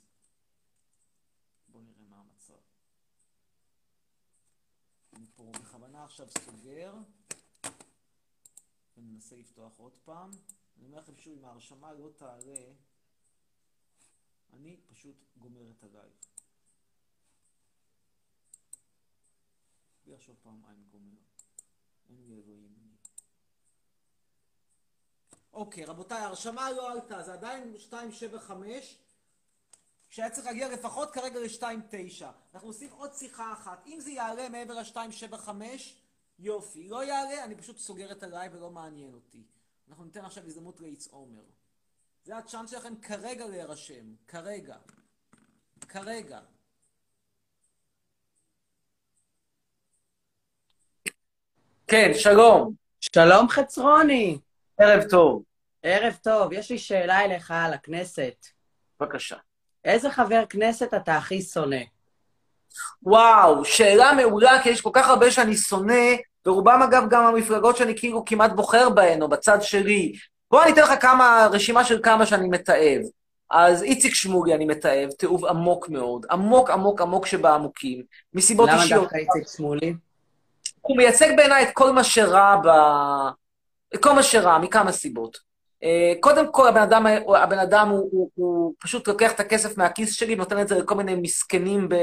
[1.67, 2.59] בוא נראה מה המצב.
[5.13, 6.93] אני פה בכוונה עכשיו סוגר,
[8.97, 10.31] וננסה לפתוח עוד פעם.
[10.77, 12.65] אני אומר לכם שוב, אם ההרשמה לא תעלה,
[14.53, 16.13] אני פשוט גומר את הלייב.
[20.06, 21.18] בלי לחשוב פעמיים גומר.
[22.10, 22.74] אין לי אלוהים.
[25.54, 28.98] אוקיי, רבותיי, ההרשמה לא עלתה, זה עדיין 275,
[30.10, 32.26] שהיה צריך להגיע לפחות כרגע ל-2.9.
[32.54, 33.88] אנחנו עושים עוד שיחה אחת.
[33.88, 35.50] אם זה יעלה מעבר ל-275,
[36.39, 36.88] יופי.
[36.88, 39.44] לא יעלה, אני פשוט סוגר את הלייב ולא מעניין אותי.
[39.89, 41.44] אנחנו ניתן עכשיו הזדמנות לאיץ עומר.
[42.24, 44.16] זה הצ'אנס שלכם כרגע להירשם.
[44.28, 44.78] כרגע.
[45.80, 46.42] כרגע.
[51.93, 52.73] כן, שלום.
[53.01, 54.38] שלום חצרוני.
[54.77, 55.43] ערב טוב.
[55.84, 58.45] ערב טוב, יש לי שאלה אליך על הכנסת.
[58.99, 59.36] בבקשה.
[59.86, 61.82] איזה חבר כנסת אתה הכי שונא?
[63.03, 66.03] וואו, שאלה מעולה, כי יש כל כך הרבה שאני שונא,
[66.45, 70.13] ורובם אגב גם המפלגות שאני כאילו כמעט בוחר בהן, או בצד שלי.
[70.51, 73.01] בוא אני אתן לך כמה, רשימה של כמה שאני מתעב.
[73.51, 78.03] אז איציק שמולי אני מתעב, תיעוב עמוק מאוד, עמוק עמוק עמוק שבעמוקים,
[78.34, 79.01] מסיבות למה אישיות.
[79.01, 79.93] דווקא איציק שמולי?
[80.84, 82.67] הוא מייצג בעיניי את כל מה שרע ב...
[83.96, 85.38] את כל מה שרע, מכמה סיבות.
[85.84, 87.06] אה, קודם כל, הבן אדם,
[87.38, 90.96] הבן אדם הוא, הוא, הוא פשוט לוקח את הכסף מהכיס שלי ונותן את זה לכל
[90.96, 91.96] מיני מסכנים, ב...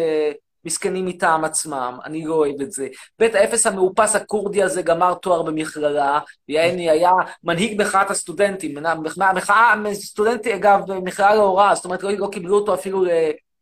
[0.65, 1.99] מסכנים מטעם עצמם.
[2.05, 2.89] אני לא אוהב את זה.
[3.19, 7.13] בית האפס המאופס הכורדי הזה גמר תואר במכללה, יעני היה
[7.45, 8.79] מנהיג מחאת הסטודנטים.
[9.03, 13.05] מחאה, מחאה, סטודנטי, אגב, מכללה להוראה, זאת אומרת, לא, לא קיבלו אותו אפילו.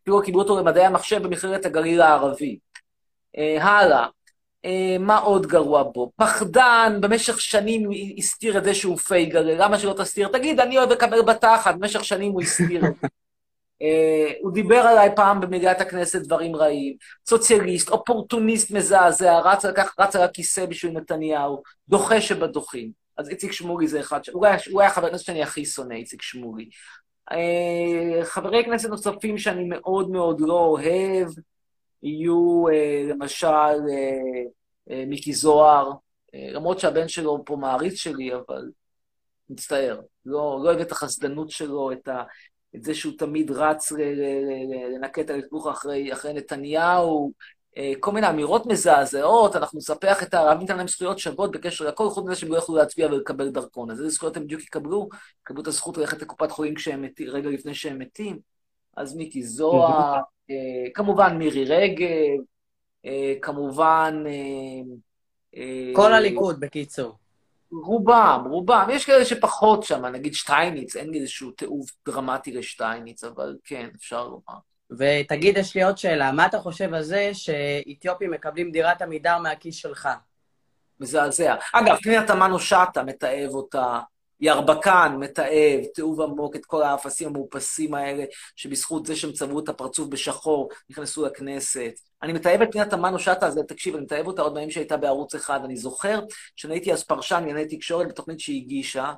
[0.03, 2.59] אפילו לא קיבלו אותו למדעי המחשב במכללת הגליל הערבי.
[3.39, 4.07] אה, הלאה.
[4.65, 6.11] אה, מה עוד גרוע בו?
[6.17, 10.29] פחדן, במשך שנים הסתיר את זה שהוא פייגר, למה שלא תסתיר?
[10.29, 12.83] תגיד, אני אוהב לקבל בתחת, במשך שנים הוא הסתיר.
[13.83, 16.97] אה, הוא דיבר עליי פעם במליאת הכנסת דברים רעים.
[17.29, 22.91] סוציאליסט, אופורטוניסט מזעזע, רץ, לקח, רץ על הכיסא בשביל נתניהו, דוחה שבדוחים.
[23.19, 24.29] אז איציק שמולי זה אחד, ש...
[24.29, 26.69] הוא, היה, הוא היה חבר הכנסת שאני הכי שונא, איציק שמולי.
[27.33, 31.29] אה, חברי כנסת נוספים שאני מאוד מאוד לא אוהב,
[32.03, 34.19] יהיו אה, למשל אה,
[34.91, 35.93] אה, מיקי זוהר,
[36.35, 38.71] למרות שהבן שלו פה מעריץ שלי, אבל
[39.51, 40.01] מצטער.
[40.27, 42.23] לא, לא אוהב את החסדנות שלו, את, ה,
[42.77, 43.93] את זה שהוא תמיד רץ
[44.95, 47.33] לנקה את הלכלוך אחרי, אחרי נתניהו,
[48.01, 52.25] כל מיני אמירות מזעזעות, אנחנו נספח את הערבים, ניתן להם זכויות שוות בקשר לכל, חוץ
[52.25, 53.91] מזה שהם לא יכלו להצביע ולקבל דרכון.
[53.91, 55.09] אז איזה זכויות הם בדיוק יקבלו?
[55.43, 58.58] יקבלו את הזכות ללכת לקופת חולים כשהם מתים, רגע לפני שהם מתים.
[58.99, 62.43] אז מיקי זוהר, אה, כמובן מירי רגב,
[63.07, 64.25] אה, כמובן...
[65.57, 67.19] אה, כל הליכוד, בקיצור.
[67.73, 68.89] רובם, רובם.
[68.93, 74.25] יש כאלה שפחות שם, נגיד שטייניץ, אין לי איזשהו תיעוב דרמטי לשטייניץ, אבל כן, אפשר
[74.25, 74.59] לומר.
[74.91, 79.77] ותגיד, יש לי עוד שאלה, מה אתה חושב על זה שאתיופים מקבלים דירת עמידר מהכיס
[79.77, 80.09] שלך?
[81.01, 81.55] מזעזע.
[81.73, 84.01] אגב, פנינה תמנו שטה מתעב אותה,
[84.41, 88.25] ירבקן מתעב, תיעוב עמוק, את כל האפסים המאופסים האלה,
[88.57, 91.93] שבזכות זה שהם צבעו את הפרצוף בשחור, נכנסו לכנסת.
[92.23, 95.35] אני מתעב את פנינה תמנו שטה, אז תקשיב, אני מתעב אותה עוד בימים שהייתה בערוץ
[95.35, 95.61] אחד.
[95.65, 96.21] אני זוכר
[96.57, 99.13] שאני הייתי אז פרשן לענייני תקשורת בתוכנית שהיא הגישה,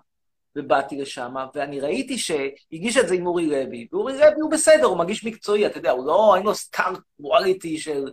[0.57, 4.99] ובאתי לשם, ואני ראיתי שהגיש את זה עם אורי לוי, ואורי לוי הוא בסדר, הוא
[4.99, 8.05] מגיש מקצועי, אתה יודע, הוא לא, אין לו סטאר קואליטי של,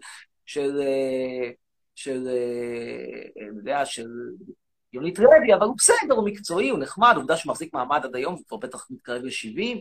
[0.46, 1.50] של, אה,
[1.96, 4.08] של, אה, אני יודע, של
[4.94, 8.34] יונית לוי, אבל הוא בסדר, הוא מקצועי, הוא נחמד, עובדה שהוא מחזיק מעמד עד היום,
[8.34, 9.78] הוא כבר בטח מתקרב ל-70,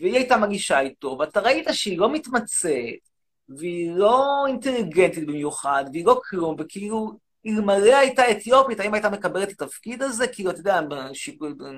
[0.00, 3.08] והיא הייתה מגישה איתו, ואתה ראית שהיא לא מתמצאת,
[3.48, 7.12] והיא לא אינטליגנטית במיוחד, והיא לא כלום, וכאילו,
[7.46, 10.26] אלמלא הייתה אתיופית, האם הייתה מקבלת את התפקיד הזה?
[10.28, 10.80] כאילו, אתה יודע,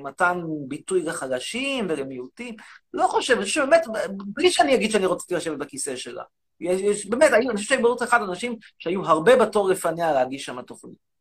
[0.02, 2.54] מתן ביטוי לחלשים ולמיעוטים?
[2.94, 3.82] לא חושב, אני חושב שבאמת,
[4.26, 6.22] בלי שאני אגיד שאני רציתי לשבת בכיסא שלה.
[6.60, 10.62] יש, יש, באמת, אני חושב שהיו בערוץ אחד אנשים שהיו הרבה בתור לפניה להגיש שם
[10.62, 11.13] תוכנית.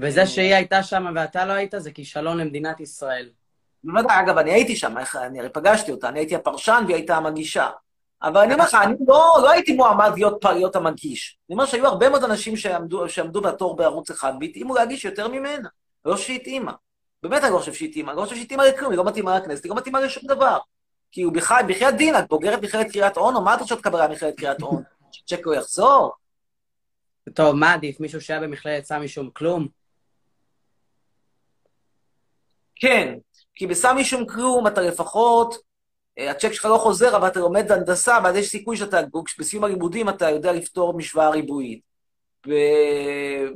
[0.00, 3.28] וזה שהיא הייתה שם ואתה לא היית, זה כישלון למדינת ישראל.
[3.84, 7.70] בוודאי, אגב, אני הייתי שם, אני הרי פגשתי אותה, אני הייתי הפרשן והיא הייתה המגישה.
[8.22, 11.38] אבל אני אומר לך, אני לא, לא הייתי מועמד להיות, להיות המגיש.
[11.48, 15.68] אני אומר שהיו הרבה מאוד אנשים שעמדו, שעמדו בתור בערוץ אחד והתאימו להגיש יותר ממנה.
[16.04, 16.72] לא שהתאימה.
[17.22, 19.70] באמת אני לא חושב שהתאימה, אני לא חושב שהתאימה לכלום, היא לא מתאימה לכנסת, היא
[19.70, 20.58] לא מתאימה לשום דבר.
[21.12, 24.62] כי הוא בכלל, בחייאת דין, את בוגרת מכללת קריית אונו, מה הדרישות קבלה מכללת קריית
[24.62, 24.82] אונו?
[25.12, 26.12] שצ'ק לא יחזור?
[27.34, 29.77] טוב, מה עדיף, מישהו שהיה במכללת סמי שום כלום?
[32.80, 33.14] כן,
[33.54, 35.54] כי בסמי שום כלום אתה לפחות,
[36.18, 39.00] אה, הצ'ק שלך לא חוזר, אבל אתה לומד הנדסה, ואז יש סיכוי שאתה,
[39.38, 41.80] בסיום הלימודים אתה יודע לפתור משוואה ריבועית.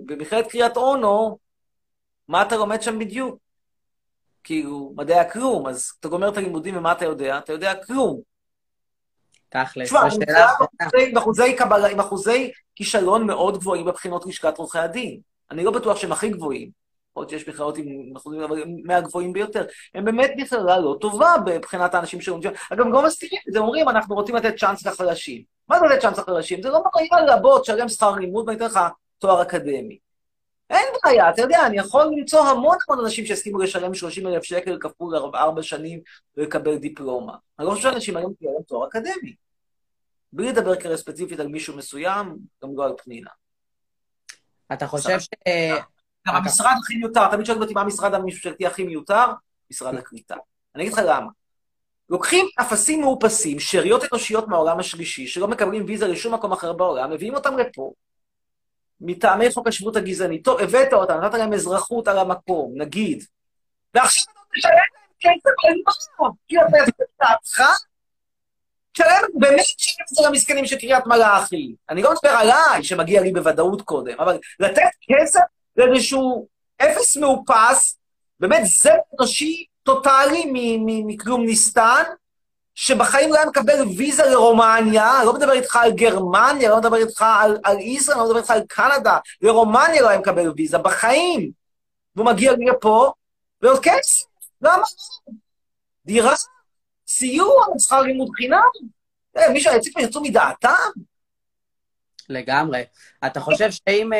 [0.06, 1.38] במכללת קריית אונו,
[2.28, 3.38] מה אתה לומד שם בדיוק?
[4.44, 7.38] כאילו, מדעי הכלום, אז אתה גומר את הלימודים ומה אתה יודע?
[7.38, 8.20] אתה יודע כלום.
[9.48, 10.00] תכלס, תשמע,
[11.08, 15.20] עם אחוזי קבלה, עם אחוזי כישלון מאוד גבוהים בבחינות לשכת עורכי הדין.
[15.50, 16.81] אני לא בטוח שהם הכי גבוהים.
[17.12, 18.50] יכול להיות שיש מכללות עם אחוזים, הם
[18.84, 19.64] מהגבוהים ביותר.
[19.94, 22.50] הם באמת מכללה לא טובה מבחינת האנשים שלומדים.
[22.72, 25.42] אגב, לא מסתירים את זה, אומרים, אנחנו רוצים לתת צ'אנס לחלשים.
[25.68, 26.62] מה זה לתת צ'אנס לחלשים?
[26.62, 28.80] זה לא אומר, יאללה, בוא, תשלם שכר לימוד ואני אתן לך
[29.18, 29.98] תואר אקדמי.
[30.70, 34.78] אין בעיה, אתה יודע, אני יכול למצוא המון המון אנשים שיסכימו לשלם 30 אלף שקל
[34.80, 36.00] כפול ארבע שנים
[36.36, 37.34] ולקבל דיפלומה.
[37.58, 39.34] אני לא חושב שאנשים היום תהיה להם תואר אקדמי.
[40.32, 43.30] בלי לדבר כרגע ספציפית על מישהו מסוים, גם לא על פנינה.
[44.72, 45.28] אתה חושב ש...
[46.28, 49.26] גם המשרד הכי מיותר, תמיד שואלים אותי מה המשרד הממשלתי הכי מיותר?
[49.70, 50.36] משרד הקליטה.
[50.74, 51.26] אני אגיד לך למה.
[52.08, 57.34] לוקחים אפסים מאופסים, שאריות אנושיות מהעולם השלישי, שלא מקבלים ויזה לשום מקום אחר בעולם, מביאים
[57.34, 57.92] אותם לפה,
[59.00, 60.42] מטעמי חוק השבות הגזעני.
[60.42, 63.24] טוב, הבאת אותם, נתת להם אזרחות על המקום, נגיד.
[63.94, 66.28] ועכשיו אתה משלם להם כסף מה?
[66.48, 67.62] כי אתה עושה את דעתך?
[68.92, 71.74] תשלם, באמת תשלם את זה למסכנים של קריית מלאכי.
[71.90, 75.40] אני לא מדבר עליי, שמגיע לי בוודאות קודם, אבל לתת כסף
[75.76, 76.48] לאיזשהו
[76.82, 77.98] אפס מאופס,
[78.40, 82.02] באמת זרם אנושי טוטאלי מ- מ- מכלומניסטן,
[82.74, 87.24] שבחיים לא היה מקבל ויזה לרומניה, אני לא מדבר איתך על גרמניה, לא מדבר איתך
[87.40, 91.50] על, על ישראל, לא מדבר איתך על קנדה, לרומניה לא היה מקבל ויזה, בחיים.
[92.16, 93.12] והוא מגיע לפה,
[93.62, 94.24] ועוד כסף,
[94.62, 94.82] למה?
[96.06, 96.34] דירה,
[97.06, 98.60] סיוע, שכר לימוד חינם.
[99.36, 100.90] אה, מישהו היציב יצאו מדעתם?
[102.28, 102.84] לגמרי.
[103.26, 104.10] אתה חושב שאם...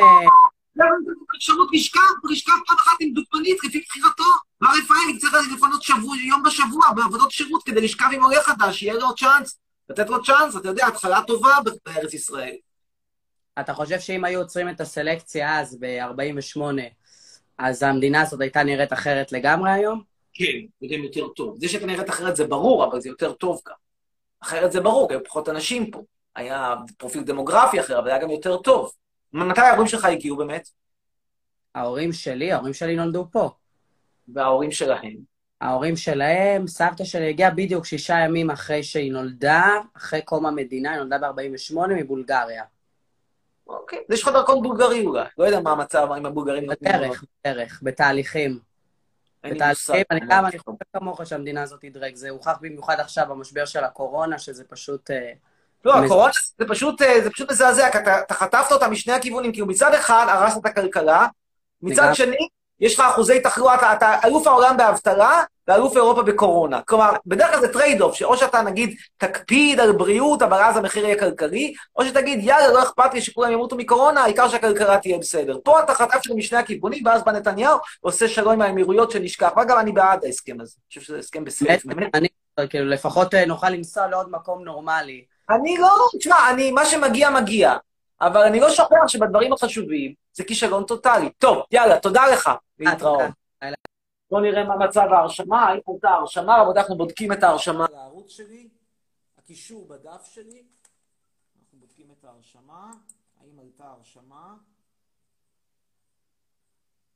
[1.37, 1.99] אפשרות לשכב,
[2.31, 4.23] לשכב פעם אחת עם דוגמנית לפי בחירתו?
[4.61, 8.93] מר רפאלי צריך לפנות שבוע, יום בשבוע בעבודות שירות כדי לשכב עם עולה חדש, שיהיה
[8.93, 12.55] לו צ'אנס, לתת לו צ'אנס, אתה יודע, התחלה טובה בארץ ישראל.
[13.59, 16.61] אתה חושב שאם היו עוצרים את הסלקציה אז, ב-48,
[17.57, 20.01] אז המדינה הזאת הייתה נראית אחרת לגמרי היום?
[20.33, 21.57] כן, זה גם יותר טוב.
[21.59, 23.75] זה שאתה נראית אחרת זה ברור, אבל זה יותר טוב גם.
[24.39, 26.03] אחרת זה ברור, כי היו פחות אנשים פה.
[26.35, 28.91] היה פרופיל דמוגרפי אחר, אבל היה גם יותר טוב.
[29.33, 30.69] מתי ההורים שלך הגיעו באמת?
[31.75, 33.51] ההורים שלי, ההורים שלי נולדו פה.
[34.27, 35.33] וההורים שלהם.
[35.61, 39.65] ההורים שלהם, סבתא שלי הגיעה בדיוק שישה ימים אחרי שהיא נולדה,
[39.97, 42.63] אחרי קום המדינה, היא נולדה ב-48 מבולגריה.
[43.67, 43.99] אוקיי.
[44.09, 45.25] אז יש לך דרכון בולגרי אולי.
[45.37, 46.67] לא יודע מה המצב, אם הבולגרים.
[46.67, 48.59] בדרך, בדרך, בתהליכים.
[49.43, 50.03] בתהליכים.
[50.11, 52.15] אני גם, אני חושב כמוך שהמדינה הזאת תדרג.
[52.15, 55.11] זה הוכח במיוחד עכשיו במשבר של הקורונה, שזה פשוט...
[55.11, 55.31] אה,
[55.85, 59.67] לא, הקורונה זה פשוט, אה, זה פשוט מזעזע, כי אתה חטפת אותה משני הכיוונים, כאילו
[59.67, 61.27] מצד אחד הרסת את הכלכלה,
[61.83, 62.15] מצד לגמרי.
[62.15, 62.47] שני,
[62.79, 66.81] יש לך אחוזי תחלואה, אתה, אתה אלוף העולם באבטלה, ואלוף אירופה בקורונה.
[66.81, 71.19] כלומר, בדרך כלל זה trade-off, שאו שאתה נגיד תקפיד על בריאות, אבל אז המחיר יהיה
[71.19, 75.57] כלכלי, או שתגיד, יאללה, לא אכפת לי שכולם ימותו מקורונה, העיקר שהכלכלה תהיה בסדר.
[75.63, 79.51] פה אתה חטפת משני הכיוונים, ואז בא נתניהו, עושה שלום עם האמירויות שנשכח.
[79.57, 80.75] ואגב, אני בעד ההסכם הזה.
[80.77, 81.75] אני חושב שזה הסכם בסדר.
[82.13, 82.27] אני,
[82.69, 85.23] כאילו, לפחות אה, נוכל לנסוע לעוד מקום נורמלי.
[85.49, 87.75] אני לא, תשמע, אני, מה שמגיע, מגיע.
[88.21, 91.29] אבל אני לא שוכח שבדברים החשובים זה כישלון טוטאלי.
[91.29, 92.49] טוב, יאללה, תודה לך.
[92.79, 93.19] להתראות.
[93.19, 93.33] תודה.
[94.31, 97.85] בואו נראה מה מצב ההרשמה, האם הייתה הרשמה, רבותיי, אנחנו בודקים את ההרשמה.
[97.91, 98.69] לערוץ שלי,
[99.37, 100.63] הקישור בדף שלי,
[101.61, 102.91] אנחנו בודקים את ההרשמה,
[103.41, 104.55] האם עלתה הרשמה.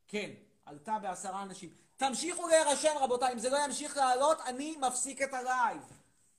[0.07, 0.31] כן,
[0.65, 1.69] עלתה בעשרה אנשים.
[1.95, 5.81] תמשיכו להירשם, רבותיי, אם זה לא ימשיך לעלות, אני מפסיק את הלייב.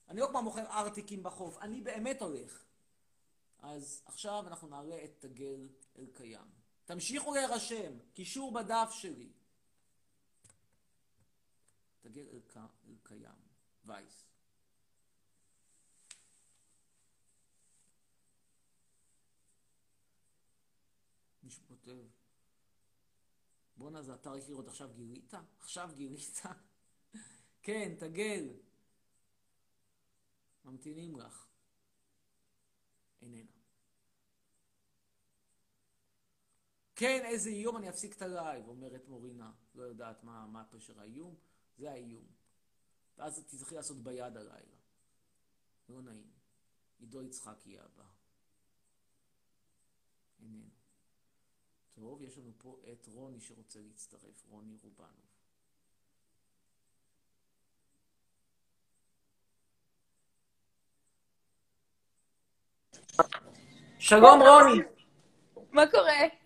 [0.08, 2.64] אני לא כמו מוכר ארטיקים בחוף, אני באמת הולך.
[3.62, 6.57] אז עכשיו אנחנו נעלה את תגל אל קיים.
[6.88, 9.32] תמשיכו להירשם, קישור בדף שלי.
[12.00, 12.56] תגל אל, ק...
[12.56, 13.40] אל קיים,
[13.84, 14.24] וייס.
[21.42, 22.06] מישהו כותב,
[23.76, 25.34] בואנה זה אתר היכרויות, עכשיו גילית?
[25.60, 26.42] עכשיו גילית?
[27.62, 28.48] כן, תגל.
[30.64, 31.46] ממתינים לך.
[33.22, 33.57] איננה.
[36.98, 39.52] כן, איזה איום, אני אפסיק את הלייב, אומרת מורינה.
[39.74, 41.34] לא יודעת מה, מה פשר האיום,
[41.76, 42.26] זה האיום.
[43.16, 44.76] ואז תצטרכי לעשות ביד הלילה.
[45.88, 46.30] לא נעים.
[46.98, 48.04] עידו יצחקי הבא.
[50.42, 50.68] איננו.
[51.94, 55.28] טוב, יש לנו פה את רוני שרוצה להצטרף, רוני רובנוב.
[63.98, 64.82] שלום רוני,
[65.72, 66.37] מה קורה?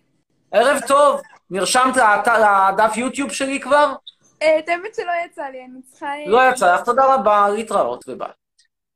[0.53, 1.21] ערב טוב.
[1.49, 1.95] נרשמת
[2.27, 3.95] לדף יוטיוב שלי כבר?
[4.41, 6.05] אה, את האמת שלא יצא לי, אני צריכה...
[6.05, 8.31] אה, לא יצא לך, תודה רבה, להתראות וביי.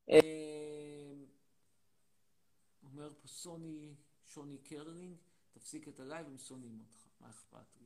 [0.10, 0.20] אה,
[2.84, 3.96] אומר פה סוני,
[4.34, 5.16] שוני קרלינג,
[5.54, 7.86] תפסיק את הלייב, הם שונאים אותך, מה אכפת לי?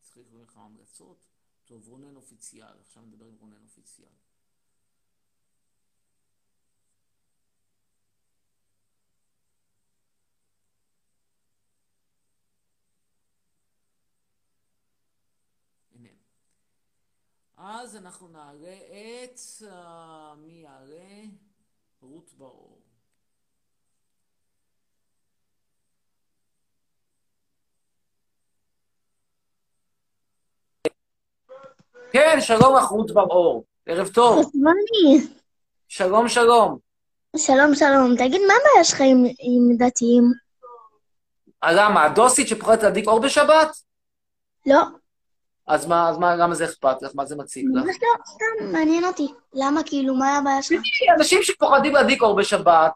[0.00, 1.26] צריך לקרוא לך המלצות?
[1.64, 4.08] טוב, רונן official, עכשיו נדבר עם רונן official.
[15.94, 16.18] איננו.
[17.60, 18.74] אז אנחנו נעלה
[19.24, 19.38] את...
[19.70, 21.24] אה, מי יעלה?
[22.02, 22.78] רות באור.
[32.12, 33.64] כן, שלום לך, רות בר-אור.
[33.86, 34.38] ערב טוב.
[34.38, 35.28] חסמוני.
[35.88, 36.78] שלום, שלום.
[37.36, 38.14] שלום, שלום.
[38.14, 40.24] תגיד, מה הבעיה שלך עם, עם דתיים?
[41.64, 43.68] אה, למה, הדוסית שפוחדת להדליק אור בשבת?
[44.66, 44.82] לא.
[45.68, 47.10] אז מה, אז מה, למה זה אכפת לך?
[47.14, 47.84] מה זה מציק לך?
[47.86, 49.28] לא, סתם, מעניין אותי.
[49.54, 50.80] למה, כאילו, מה הבעיה שלך?
[51.18, 52.92] אנשים שפוחדים להדליק אור בשבת,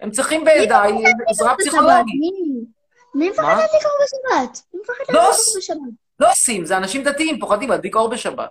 [0.00, 0.92] הם צריכים בידיי
[1.28, 2.04] עזרה פסיכולוגית.
[3.14, 3.42] מי- מפחד?
[3.42, 4.62] להדליק אור בשבת?
[4.74, 4.94] מי מפחד.
[5.14, 5.78] להדליק אור בשבת?
[6.20, 8.50] לא עושים, זה אנשים דתיים, פוחדים להדליק אור בשבת.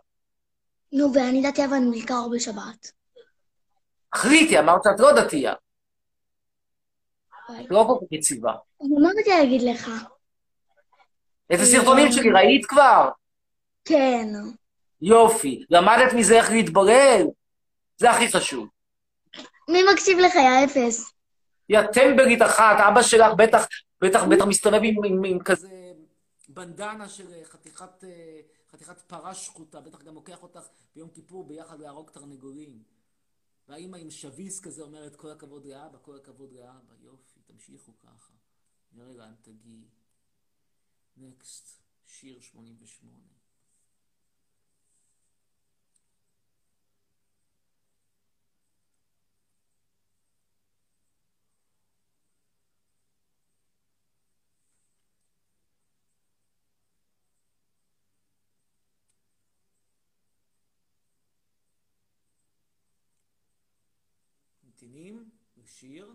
[0.94, 2.92] נו, ואני דתייה ואני מדליקה אור בשבת.
[4.12, 5.54] אחריתי, אמרת שאת לא דתייה.
[7.70, 8.54] לא כל כך יציבה.
[9.02, 9.90] מה רציתי להגיד לך?
[11.54, 13.10] את הסרטונים שלי ראית כבר?
[13.86, 14.28] כן.
[15.02, 15.66] יופי.
[15.70, 17.26] למדת מזה איך להתברר?
[17.98, 18.68] זה הכי חשוב.
[19.70, 21.14] מי מקשיב לך, יא אפס?
[21.70, 23.68] יא טמבלית אחת, אבא שלך בטח,
[24.02, 25.80] בטח, בטח מסתובב עם, עם, עם כזה
[26.50, 31.80] בנדנה של אה, חתיכת, אה, חתיכת פרה שחוטה, בטח גם לוקח אותך ביום כיפור ביחד
[31.80, 32.84] להרוג תרנגולים.
[33.68, 38.34] והאימא עם שביס כזה אומרת, כל הכבוד לאבא, כל הכבוד לאבא, יופי, תמשיכו ככה.
[38.92, 39.88] נראה לאן תגיעי.
[41.18, 43.39] נקסט, שיר 88.
[64.90, 66.14] ממתינים לשיר,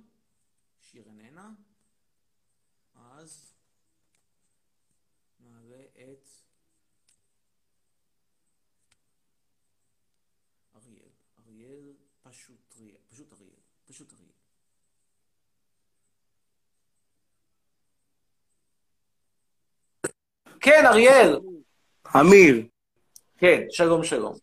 [0.81, 1.51] שיר איננה,
[2.95, 3.55] אז
[5.41, 6.29] נעלה את
[10.77, 11.09] אריאל.
[11.39, 14.29] אריאל פשוט אריאל, פשוט אריאל, פשוט אריאל.
[20.61, 21.41] כן, אריאל.
[22.20, 22.66] אמיר,
[23.39, 24.39] כן, שלום, שלום.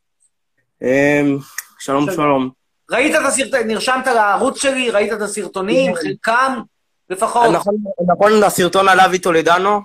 [0.81, 1.37] אמ,
[1.79, 2.60] שלום שלום.
[2.91, 6.61] ראית את הסרטונים, נרשמת לערוץ שלי, ראית את הסרטונים, חלקם
[7.09, 7.49] לפחות.
[7.53, 7.75] נכון,
[8.07, 9.81] נכון הסרטון על אבי טולדנו?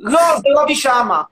[0.00, 1.22] לא, זה לא משמה.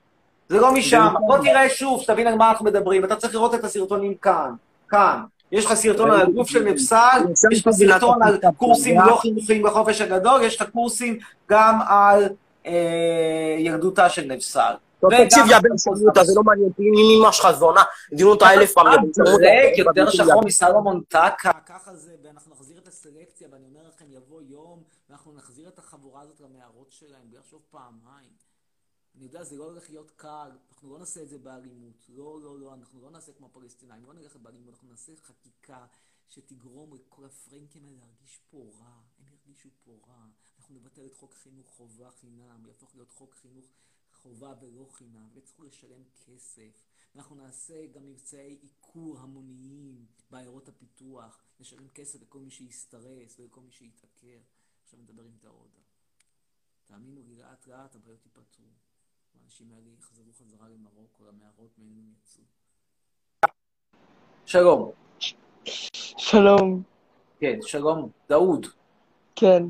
[0.49, 1.13] זה לא משם.
[1.25, 3.05] בוא תראה שוב, שתבין על מה אנחנו מדברים.
[3.05, 4.51] אתה צריך לראות את הסרטונים כאן,
[4.89, 5.21] כאן.
[5.51, 7.21] יש לך סרטון על הגוף של נפסל,
[7.51, 12.29] יש לך סרטון על קורסים לא חינוכיים בחופש הגדול, יש לך קורסים גם על
[12.65, 14.73] אה, ילדותה של נפסל.
[15.07, 16.93] וגם- תקשיב, יא בן שרמוטה, זה לא מעניין אותי, אם
[17.23, 17.83] אמא שלך זונה,
[18.13, 19.21] דינו אותה אלף שרמוטה.
[19.23, 21.51] ריק, יותר שחור מסלומון טקה.
[21.65, 26.21] ככה זה, ואנחנו נחזיר את הסלקציה, ואני אומר לכם, יבוא יום, ואנחנו נחזיר את החבורה
[26.21, 28.31] הזאת למערות שלהם, בלי לחשוב פעמיים.
[29.15, 32.05] אני יודע, זה לא הולך להיות קל, אנחנו לא נעשה את זה באלימות.
[32.09, 35.85] לא, לא, לא, אנחנו לא נעשה כמו הפלסטינאים, לא נלך באלימות, אנחנו נעשה חקיקה
[36.29, 38.85] שתגרום לכל הפרנקים האלה להרגיש פה רע.
[39.19, 40.23] הם ירגישו פה רע.
[40.59, 43.65] אנחנו נבטל את חוק חינוך חובה חינם, יהפוך להיות חוק חינוך
[44.23, 46.85] חובה ולא חינם, ויצטרכו לשלם כסף.
[47.15, 53.71] ואנחנו נעשה גם מבצעי עיקור המוניים בעיירות הפיתוח, נשלם כסף לכל מי שיסתרס ולכל מי
[53.71, 54.39] שיתעקר.
[54.83, 55.79] עכשיו נדבר עם דאודה.
[56.85, 58.65] תאמינו לי, לאט לאט הבעיות ייפתרו.
[59.41, 62.43] האנשים האלה יחזרו חזרה למרוקו, למערות מהן הם יצאו.
[64.45, 64.91] שלום.
[66.17, 66.83] שלום,
[67.39, 68.09] כן, שלום.
[68.29, 68.65] דאוד,
[69.35, 69.63] כן,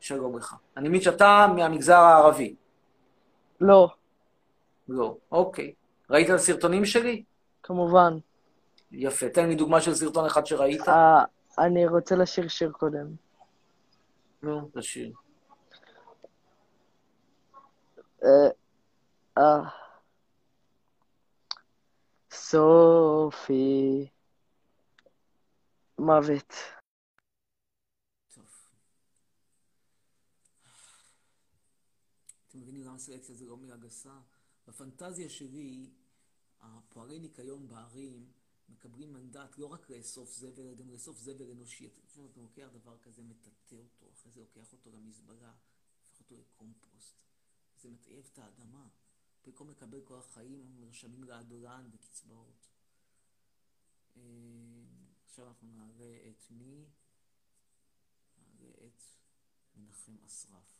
[0.00, 0.56] שלום לך.
[0.76, 2.54] אני מבין שאתה מהמגזר הערבי.
[3.60, 3.94] לא,
[4.88, 5.74] לא, אוקיי.
[6.10, 7.24] ראית את הסרטונים שלי?
[7.62, 8.18] כמובן.
[8.92, 9.28] יפה.
[9.28, 10.88] תן לי דוגמה של סרטון אחד שראית.
[10.88, 11.24] אה,
[11.58, 13.06] אני רוצה לשיר שיר קודם.
[14.42, 15.12] נו, תשאיר.
[18.24, 18.48] אה,
[19.38, 19.60] אה.
[22.30, 24.08] סופי.
[25.98, 26.54] מוות.
[28.34, 28.44] טוב.
[32.54, 34.20] אתם מבינים למה סלקציה זה לא מילה גסה?
[34.66, 35.90] בפנטזיה שלי,
[36.60, 38.32] הפועלי ניקיון בערים
[38.68, 41.86] מקבלים מנדט לא רק לאסוף זבל, אלא גם לאסוף זבל אנושי.
[41.86, 45.52] אתה לפעמים אתה לוקח דבר כזה, מטאטא אותו, אחרי זה לוקח אותו למזבלה,
[46.10, 47.22] הופך אותו לקומפוסט.
[47.76, 48.88] זה מטייב את האדמה.
[49.44, 52.68] במקום לקבל כל החיים, נרשמים לאדולן וקצבאות.
[54.16, 54.22] אה,
[55.24, 56.84] עכשיו אנחנו נעלה את מי?
[58.38, 59.02] נעלה את
[59.76, 60.73] מנחם אסרף.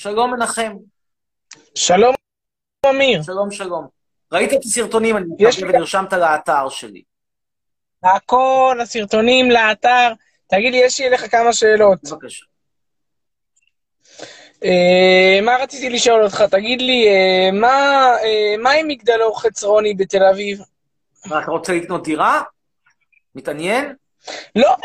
[0.00, 0.72] שלום מנחם.
[1.74, 2.14] שלום,
[2.90, 3.22] אמיר.
[3.22, 3.86] שלום, שלום.
[4.32, 7.02] ראית את הסרטונים, אני מקווה, ונרשמת לאתר שלי.
[8.02, 10.12] הכל, הסרטונים לאתר.
[10.46, 11.98] תגיד לי, יש לי אליך כמה שאלות.
[12.04, 12.44] בבקשה.
[14.64, 16.44] אה, מה רציתי לשאול אותך?
[16.50, 20.60] תגיד לי, אה, מה, אה, מה עם מגדלור חצרוני בתל אביב?
[21.26, 22.42] מה, אתה רוצה לקנות דירה?
[23.34, 23.94] מתעניין?
[24.56, 24.76] לא,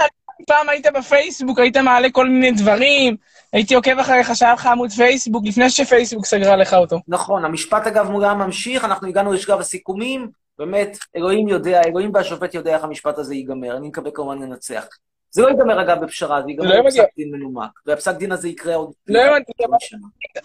[0.48, 3.18] פעם היית בפייסבוק, היית מעלה כל מיני דברים,
[3.56, 7.00] הייתי עוקב אחריך שהיה לך עמוד פייסבוק, לפני שפייסבוק סגרה לך אותו.
[7.08, 10.30] נכון, המשפט אגב מולם ממשיך, אנחנו הגענו לשלב הסיכומים,
[10.60, 14.86] באמת, אלוהים יודע, אלוהים והשופט יודע איך המשפט הזה ייגמר, אני מקווה כמובן לנצח.
[15.32, 17.06] זה לא ייגמר אגב בפשרה, זה ייגמר לא בפסק מגיע.
[17.18, 18.92] דין מנומק, והפסק דין הזה יקרה עוד...
[19.08, 19.52] לא הבנתי,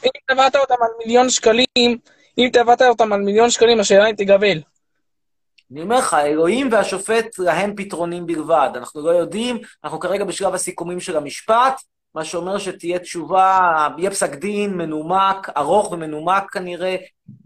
[0.05, 1.99] אם תבעת אותם על מיליון שקלים,
[2.39, 4.61] אם תבעת אותם על מיליון שקלים, השאלה אם תגבל.
[5.73, 8.71] אני אומר לך, אלוהים והשופט להם פתרונים בלבד.
[8.75, 11.81] אנחנו לא יודעים, אנחנו כרגע בשלב הסיכומים של המשפט,
[12.15, 13.59] מה שאומר שתהיה תשובה,
[13.99, 16.97] יהיה פסק דין מנומק, ארוך ומנומק כנראה,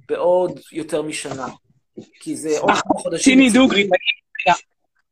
[0.08, 1.46] בעוד יותר משנה.
[2.20, 3.22] כי זה עוד כמה חודשים.
[3.24, 3.88] שיני דוגרי,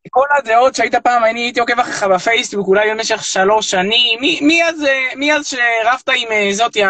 [0.09, 4.63] כל הדעות שהיית פעם, אני הייתי עוקב אחריך בפייסבוק, אולי במשך שלוש שנים, מי- מי
[4.63, 4.83] אז,
[5.15, 6.81] מי אז שרבת עם אה, זאתי,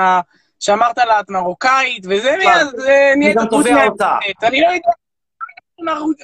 [0.59, 4.17] שאמרת לה את מרוקאית, וזה, מי אז אה, נהיית גם תובע אותה.
[4.43, 4.89] אני לא יודע,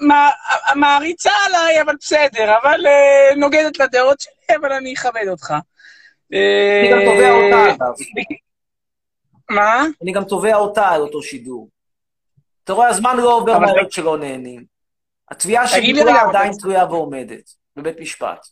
[0.01, 0.29] מה-
[0.75, 5.53] מעריצה עליי, אבל בסדר, אבל אה, נוגדת לדעות שלי, אבל אני אכבד אותך.
[6.31, 7.93] אני גם תובע אותה, אגב.
[9.49, 9.85] מה?
[10.03, 11.69] אני גם תובע אותה על אותו שידור.
[12.63, 14.65] אתה רואה, הזמן לא עובר מהרגע שלא נהנים.
[15.31, 15.65] התביעה
[16.05, 18.47] רגע, עדיין תלויה ועומדת, בבית משפט.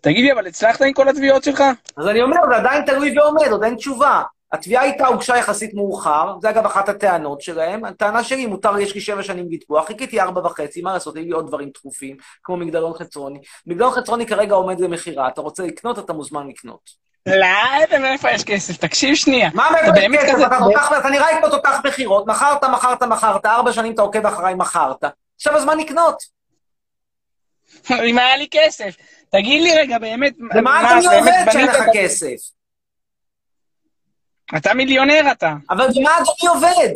[0.00, 1.62] תגיד לי, אבל הצלחת עם כל התביעות שלך?
[1.96, 4.22] אז אני אומר, זה עדיין תלוי ועומד, עוד אין תשובה.
[4.52, 7.84] התביעה איתה הוגשה יחסית מאוחר, זה אגב אחת הטענות שלהם.
[7.84, 11.32] הטענה שלי, מותר, יש לי שבע שנים לתבוע, חיכיתי ארבע וחצי, מה לעשות, היו לי
[11.32, 13.40] עוד דברים דחופים, כמו מגדלון חצרוני.
[13.66, 17.08] מגדלון חצרוני כרגע עומד למכירה, אתה רוצה לקנות, אתה מוזמן לקנות.
[17.26, 18.76] לא, מאיפה יש כסף?
[18.76, 19.50] תקשיב שנייה.
[19.54, 20.46] מה אתה מאיפה יש כסף?
[20.46, 25.04] אתה אתה נראה כמו תותח מכירות, מכרת, מכרת, מכרת, ארבע שנים אתה עוקב אחריי, מכרת.
[25.36, 26.22] עכשיו הזמן לקנות.
[27.90, 28.96] אם היה לי כסף.
[29.30, 32.57] תגיד לי רגע, באמת, ומה אתה באמת עובד שאין לך כסף?
[34.56, 35.54] אתה מיליונר אתה.
[35.70, 36.94] אבל במה אדוני עובד?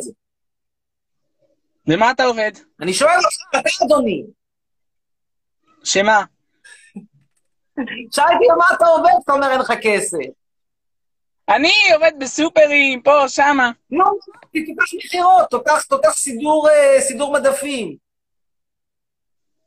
[1.87, 2.51] במה אתה עובד?
[2.81, 4.23] אני שואל אותך, אתה אדוני.
[5.83, 6.23] שמה?
[8.11, 10.17] שאלתי במה אתה עובד, אתה אומר אין לך כסף.
[11.49, 13.71] אני עובד בסופרים, פה, שמה.
[13.89, 14.03] נו,
[14.51, 15.49] תותח מכירות,
[15.89, 17.95] תותח, סידור, אה, סידור מדפים.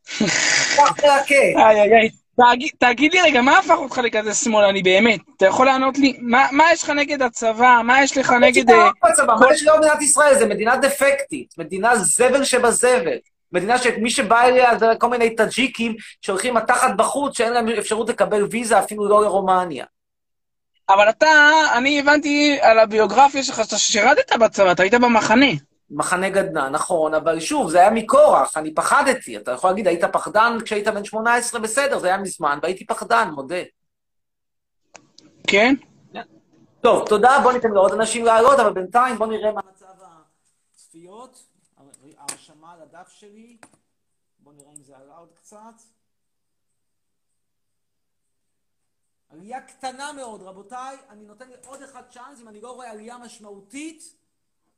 [0.77, 1.35] תותח מרקה.
[1.35, 2.11] איי, איי, איי.
[2.37, 5.21] תגיד- תגיד לי רגע, מה הפך אותך לכזה שמאלני באמת?
[5.37, 6.17] אתה יכול לענות לי?
[6.21, 7.81] מה מה יש לך נגד הצבא?
[7.85, 8.71] מה יש לך נגד...
[8.71, 10.39] אה, בצבא, מה יש לו במדינת ישראל?
[10.39, 13.17] זה מדינה דפקטית, מדינה זבל שבזבל.
[13.53, 18.45] מדינה שמי שבא אליה זה כל מיני טאג'יקים שהולכים מתחת בחוץ, שאין להם אפשרות לקבל
[18.51, 19.85] ויזה אפילו לא לרומניה.
[20.89, 25.47] אבל אתה, אני הבנתי על הביוגרפיה שלך שאתה שירתת בצבא, אתה היית במחנה.
[25.91, 29.37] מחנה גדנ"ע, נכון, אבל שוב, זה היה מכורח, אני פחדתי.
[29.37, 33.63] אתה יכול להגיד, היית פחדן כשהיית בן 18, בסדר, זה היה מזמן, והייתי פחדן, מודה.
[35.47, 35.75] כן?
[36.81, 39.87] טוב, תודה, בוא ניתן לעוד אנשים לעלות, אבל בינתיים בוא נראה מה מצב
[40.73, 41.47] הצפיות,
[42.19, 43.57] ההרשמה לדף שלי.
[44.39, 45.83] בוא נראה אם זה עלה עוד קצת.
[49.29, 54.03] עלייה קטנה מאוד, רבותיי, אני נותן לעוד אחד צ'אנס, אם אני לא רואה עלייה משמעותית,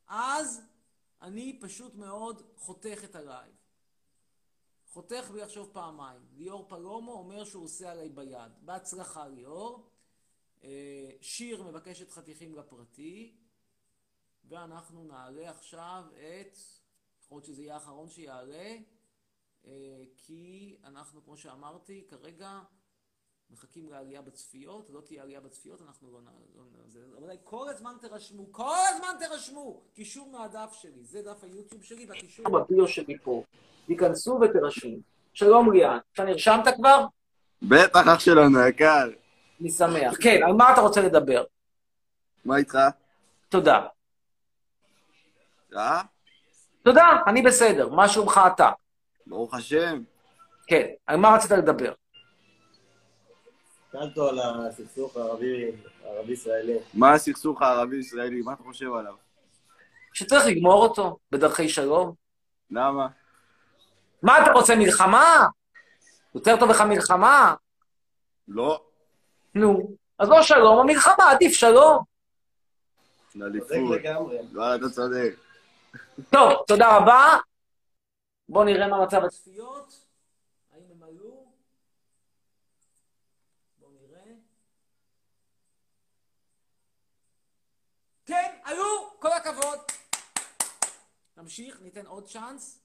[0.07, 0.61] אז
[1.21, 3.55] אני פשוט מאוד חותך את הלייב.
[4.85, 6.21] חותך בלי לחשוב פעמיים.
[6.33, 8.51] ליאור פלומו אומר שהוא עושה עליי ביד.
[8.61, 9.89] בהצלחה, ליאור.
[10.63, 13.37] אה, שיר מבקשת חתיכים לפרטי,
[14.43, 16.57] ואנחנו נעלה עכשיו את,
[17.23, 18.75] יכול להיות שזה יהיה האחרון שיעלה,
[19.65, 22.61] אה, כי אנחנו, כמו שאמרתי, כרגע
[23.53, 26.37] מחכים לעלייה בצפיות, לא תהיה עלייה בצפיות, אנחנו לא נעלה.
[26.55, 27.27] לא נעלה.
[27.27, 29.81] אבל כל הזמן תרשמו, כל הזמן תרשמו!
[29.93, 33.43] קישור מהדף שלי, זה דף היוטיוב שלי, והקישור בביו שלי פה.
[33.87, 34.97] תיכנסו ותרשמו.
[35.33, 37.05] שלום ליאן, אתה נרשמת כבר?
[37.61, 39.09] בטח, אח שלנו, יקר.
[39.61, 40.13] אני שמח.
[40.21, 41.43] כן, על מה אתה רוצה לדבר?
[42.45, 42.77] מה איתך?
[43.49, 43.85] תודה.
[45.75, 46.01] אה?
[46.83, 47.89] תודה, אני בסדר.
[47.89, 48.71] מה שלומך אתה?
[49.27, 50.01] ברוך השם.
[50.67, 51.93] כן, על מה רצית לדבר?
[53.91, 55.71] שאלת על הסכסוך הערבי-
[56.03, 56.77] הערבי-ישראלי.
[56.93, 58.41] מה הסכסוך הערבי-ישראלי?
[58.41, 59.15] מה אתה חושב עליו?
[60.13, 62.13] שצריך לגמור אותו בדרכי שלום.
[62.71, 63.07] למה?
[64.23, 65.47] מה אתה רוצה, מלחמה?
[66.35, 67.55] יותר טוב לך מלחמה?
[68.47, 68.83] לא.
[69.55, 72.03] נו, אז לא שלום, או מלחמה, עדיף שלום.
[73.35, 73.69] לאליפות.
[73.99, 74.37] לגמרי.
[74.51, 75.35] לא, אתה צודק.
[76.29, 77.37] טוב, תודה רבה.
[78.49, 79.93] בואו נראה מה מצב הצפיות.
[80.73, 81.45] האם הם עלו?
[83.79, 84.21] בואו נראה.
[88.29, 89.13] כן, עלו!
[89.19, 89.79] כל הכבוד.
[91.37, 92.79] נמשיך, ניתן עוד צ'אנס.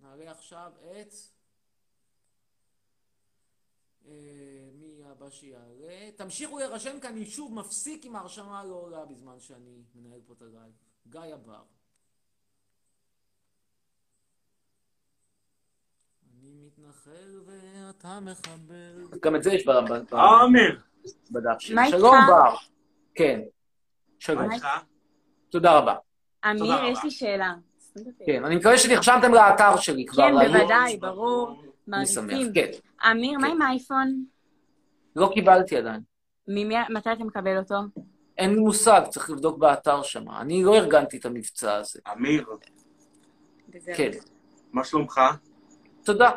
[0.00, 1.14] נעלה עכשיו את...
[4.06, 4.12] אה,
[4.74, 6.10] מי הבא שיעלה?
[6.16, 10.42] תמשיכו להירשם כי אני שוב מפסיק עם ההרשמה הלא עולה בזמן שאני מנהל פה את
[10.42, 10.72] הלייב.
[11.08, 11.62] גיא הבר.
[16.32, 19.18] אני מתנחל ואתה מחבר.
[19.22, 20.80] גם את זה יש ב- ב- עמיר.
[21.30, 21.90] בדף שלי.
[21.90, 22.56] שלום בר.
[23.14, 23.40] כן.
[24.18, 24.50] שלום.
[24.52, 24.66] איתך?
[25.50, 25.94] תודה רבה.
[26.50, 27.54] אמיר, יש לי שאלה.
[28.26, 30.22] כן, אני מקווה שנרשמתם לאתר שלי כבר.
[30.42, 30.52] כן.
[30.52, 31.62] בוודאי, ברור.
[31.92, 32.52] אני שמח, מעריצים.
[32.54, 32.70] כן.
[33.10, 34.24] אמיר, מה עם אייפון?
[35.16, 36.00] לא קיבלתי עדיין.
[36.48, 37.74] ממי- מתי אתה מקבל אותו?
[38.38, 40.30] אין לי מושג, צריך לבדוק באתר שם.
[40.30, 42.00] אני לא ארגנתי את המבצע הזה.
[42.12, 42.46] אמיר.
[43.96, 44.10] כן.
[44.72, 45.20] מה שלומך?
[46.04, 46.30] תודה.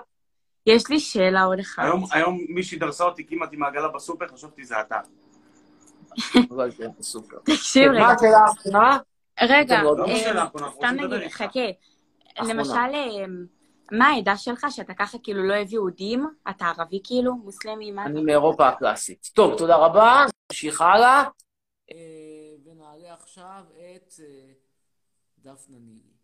[0.66, 1.84] יש לי שאלה עוד אחת.
[1.84, 5.00] היום, היום מישהי דרסה אותי כמעט עם העגלה בסופר, חשבתי זה אתה.
[7.44, 8.00] תקשיב רגע.
[8.00, 8.98] מה השאלה האחרונה?
[9.42, 11.30] רגע, לא אה, אחרונה, אנחנו סתם נגיד.
[11.30, 11.60] חכה.
[12.42, 13.26] למשל, אה,
[13.92, 16.28] מה העדה שלך, שאתה ככה כאילו לא אוהב יהודים?
[16.50, 17.36] אתה ערבי כאילו?
[17.36, 17.92] מוסלמי?
[17.92, 18.06] מה?
[18.06, 19.30] אני מאירופה הקלאסית.
[19.34, 20.26] טוב, תודה רבה.
[20.52, 21.24] נמשיך הלאה.
[21.92, 21.98] אה,
[22.66, 24.52] ונעלה עכשיו את אה,
[25.44, 26.15] דפנה נילי.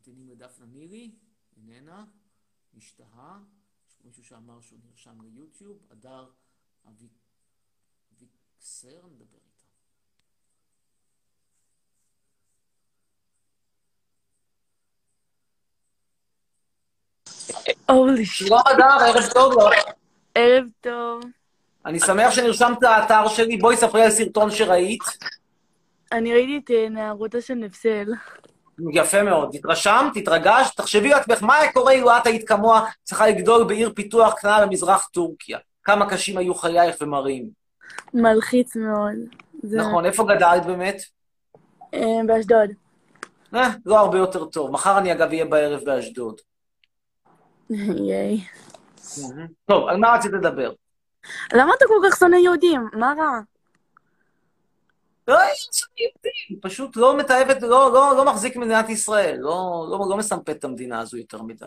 [0.00, 1.10] ממתינים לדפנה נילי,
[1.56, 2.04] איננה,
[2.74, 3.38] משתהה.
[3.88, 6.30] יש פה מישהו שאמר שהוא נרשם ליוטיוב, הדר
[6.88, 7.20] אביק-
[8.16, 9.64] אביקסר, נדבר איתה.
[17.88, 18.26] אורלי.
[18.26, 19.84] שלום אדר, ערב טוב לך.
[20.34, 21.22] ערב טוב.
[21.86, 23.56] אני שמח שנרשמת לאתר שלי.
[23.56, 25.02] בואי ספרי על סרטון שראית.
[26.12, 28.12] אני ראיתי את אה, נערותה של נפסל.
[28.92, 29.54] יפה מאוד.
[29.54, 30.16] התרשמת?
[30.16, 30.76] התרגשת?
[30.76, 35.08] תחשבי לעצמך, מה היה קורה אילו את היית כמוה צריכה לגדול בעיר פיתוח קטנה במזרח
[35.12, 35.58] טורקיה?
[35.84, 37.48] כמה קשים היו חייך ומרים.
[38.14, 39.14] מלחיץ מאוד.
[39.62, 40.96] זה- נכון, איפה גדלת באמת?
[41.94, 42.70] אה, באשדוד.
[43.54, 44.70] אה, לא הרבה יותר טוב.
[44.70, 46.34] מחר אני אגב אהיה בערב באשדוד.
[48.08, 48.40] ייי.
[49.66, 50.72] טוב, על מה רצית לדבר?
[51.52, 52.88] למה אתה כל כך שונא יהודים?
[52.92, 53.40] מה רע?
[55.30, 55.52] לא, אני
[55.98, 60.50] יהודי, פשוט לא מתעב את, לא, לא, לא מחזיק מדינת ישראל, לא, לא, לא מסמפט
[60.50, 61.66] את המדינה הזו יותר מדי.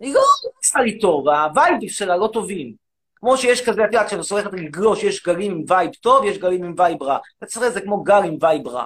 [0.00, 0.20] היא לא
[0.58, 2.74] עושה לי טוב, הווייבים שלה לא טובים.
[3.14, 6.64] כמו שיש כזה, את יודעת, כשאני הולכת לגלוש, יש גלים עם vibe טוב, יש גלים
[6.64, 7.18] עם vibe רע.
[7.38, 8.84] אתה צריך זה כמו גל עם vibe רע.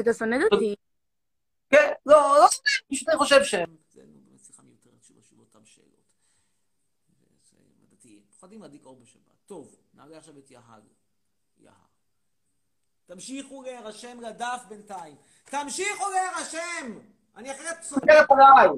[0.00, 0.74] אתה שונא אותי.
[1.70, 3.84] כן, לא, לא שונא, פשוט אני חושב שהם...
[8.44, 9.03] פוחדים להדליק אור.
[9.46, 10.80] טוב, נעלה עכשיו את יהל.
[11.58, 11.72] יהל.
[13.06, 15.14] תמשיכו להירשם לדף בינתיים.
[15.44, 16.98] תמשיכו להירשם!
[17.36, 18.20] אני אחרת סוגר.
[18.20, 18.68] מסתכלת עליי.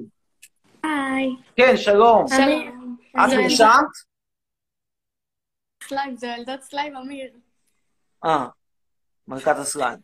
[0.83, 1.35] היי.
[1.55, 2.25] כן, שלום.
[2.27, 2.97] שלום.
[3.11, 3.67] את נרשמת?
[5.83, 7.31] סליים, זה ילדות סליים, אמיר.
[8.25, 8.47] אה,
[9.27, 9.99] מלכת הסליים.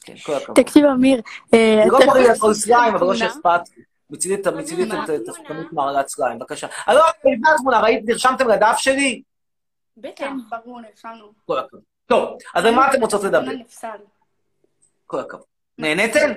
[0.00, 0.62] כן, כל הכבוד.
[0.62, 1.22] תקשיב, אמיר.
[1.54, 3.16] אה, זה לא יכול לאכול סליים, אבל לא?
[3.16, 3.82] שאכפת לי.
[4.10, 4.46] מצידי את
[5.26, 6.66] תפקדות מעלת סליים, בבקשה.
[6.88, 7.04] אה, לא,
[8.04, 9.22] נרשמתם לדף שלי?
[10.00, 10.24] בטח.
[10.24, 11.32] כן, ברור, נרשמנו.
[11.46, 11.82] כל הכבוד.
[12.06, 13.52] טוב, אז על מה אתם רוצות לדבר?
[15.06, 15.44] כל הכבוד.
[15.78, 16.28] נהניתם?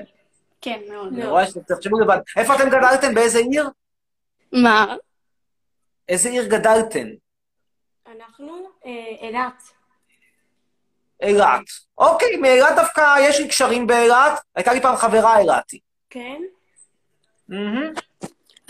[0.62, 1.14] כן, מאוד.
[1.14, 2.18] אני רואה שתחשבו לבד.
[2.38, 3.14] איפה אתם גדלתם?
[3.14, 3.70] באיזה עיר?
[4.51, 4.95] מה?
[6.09, 7.07] איזה עיר גדלתם?
[8.07, 8.70] אנחנו
[9.22, 9.64] אילת.
[11.22, 11.64] אילת.
[11.97, 14.39] אוקיי, מאילת דווקא יש לי קשרים באילת.
[14.55, 15.80] הייתה לי פעם חברה אילתי.
[16.09, 16.41] כן?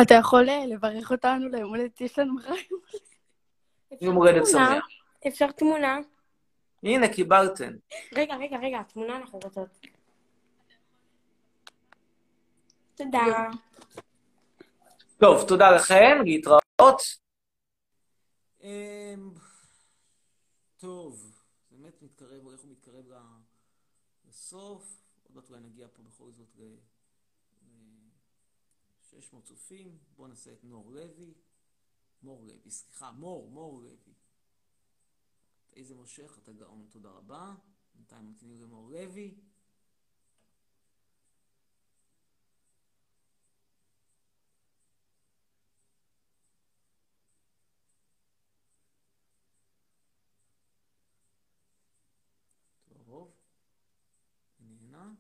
[0.02, 3.11] אתה יכול אה, לברך אותנו ליום הולדת, יש לנו מחר יום הולדת.
[4.02, 4.48] יום הולדת?
[4.48, 4.88] שמח.
[5.28, 5.98] אפשר תמונה?
[6.84, 7.74] הנה, קיבלתם.
[8.16, 9.80] רגע, רגע, רגע, תמונה אנחנו רוצות.
[12.96, 13.50] תודה.
[15.18, 17.02] טוב, תודה לכם, להתראות.
[18.64, 19.32] אמ,
[20.78, 21.32] טוב,
[21.72, 23.06] באמת מתקרב, איך הוא מתקרב
[24.30, 25.02] לסוף.
[25.24, 29.98] עוד מעט אולי נגיע פה בכל זאת ל-600 צופים.
[30.16, 31.34] בואו נעשה את נור לוי.
[32.24, 34.14] מור לוי, סליחה, מור, מור לוי.
[35.74, 37.56] איזה מושך, אתה גאון, תודה רבה.
[37.96, 39.36] בינתיים ממתינים למור לוי.
[54.92, 55.14] איננה.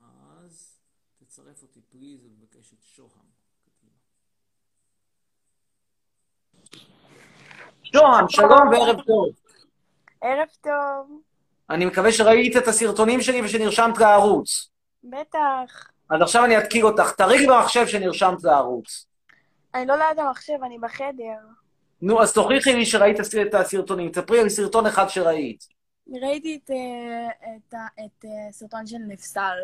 [0.00, 0.80] אז
[1.16, 3.30] תצרף אותי פליז ובקש את שוהם.
[3.64, 3.98] קדימה.
[7.82, 9.28] שוהם, שלום וערב טוב.
[10.20, 11.20] ערב טוב.
[11.70, 14.70] אני מקווה שראית את הסרטונים שלי ושנרשמת לערוץ.
[15.04, 15.90] בטח.
[16.10, 17.12] אז עכשיו אני אתקיל אותך.
[17.12, 19.06] תראי במחשב שנרשמת לערוץ.
[19.74, 21.38] אני לא ליד המחשב, אני בחדר.
[22.02, 24.10] נו, אז תוכיחי לי שראית את הסרטונים.
[24.10, 25.64] תספרי על סרטון אחד שראית.
[26.22, 29.58] ראיתי את, אה, את, ה- את אה, הסרטון של נפסל,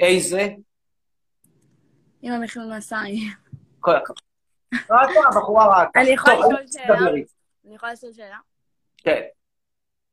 [0.00, 0.48] איזה?
[2.22, 3.32] עם המכנסיים.
[3.80, 4.23] כל הכבוד.
[4.90, 6.00] ראתה, בחורה ראתה.
[6.00, 6.98] אני יכולה לשאול שאלה?
[7.64, 8.38] אני יכולה לשאול שאלה?
[8.96, 9.20] כן.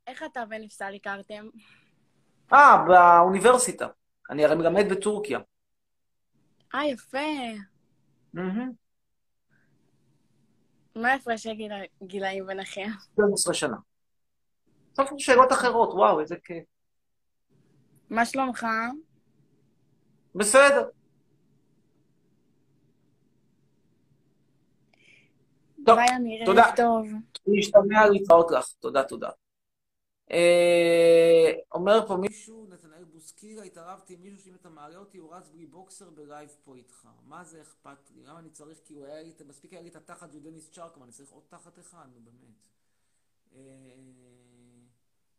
[0.07, 1.47] איך אתה ונפסל הכרתם?
[2.53, 3.87] אה, באוניברסיטה.
[4.29, 5.39] אני הרי מלמד בטורקיה.
[6.75, 7.17] אה, יפה.
[10.95, 11.47] מה הפרש
[12.01, 12.87] הגילאים ביניכם?
[13.13, 13.77] 12 שנה.
[14.95, 16.63] סוף שאלות אחרות, וואו, איזה כיף.
[18.09, 18.67] מה שלומך?
[20.35, 20.89] בסדר.
[25.85, 26.71] טוב, ביי, אמיר, תודה.
[26.75, 27.07] טוב.
[27.47, 28.65] להשתמע, להתראות לך.
[28.79, 29.29] תודה, תודה.
[30.31, 35.49] אה, אומר פה מישהו, נתנאל בוסקילה, התערבתי עם מישהו שאם אתה מעלה אותי, הוא רץ
[35.49, 37.07] בלי בוקסר בלייב פה איתך.
[37.23, 38.23] מה זה אכפת לי?
[38.23, 41.11] למה אני צריך, כאילו, היה לי, מספיק היה לי את התחת של דניס צ'רקמן, אני
[41.11, 42.67] צריך עוד תחת אחד, נו באמת.
[43.53, 43.59] אה,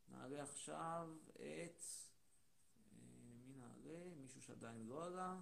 [0.09, 1.41] נעלה עכשיו את...
[1.41, 2.99] אה,
[3.47, 4.15] מי נעלה?
[4.21, 5.37] מישהו שעדיין לא עלה.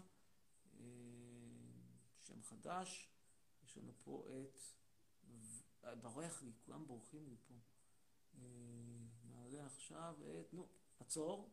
[0.81, 0.85] אה,
[2.21, 3.09] שם חדש.
[3.65, 4.61] יש לנו פה את...
[5.83, 7.55] ברח לי, כולם בורחים לי פה.
[8.35, 8.41] אה,
[9.25, 10.55] נעלה עכשיו את...
[10.55, 10.69] נו,
[11.01, 11.51] עצור.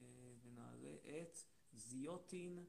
[0.00, 1.38] אה, ונעלה את
[1.72, 2.64] זיוטין.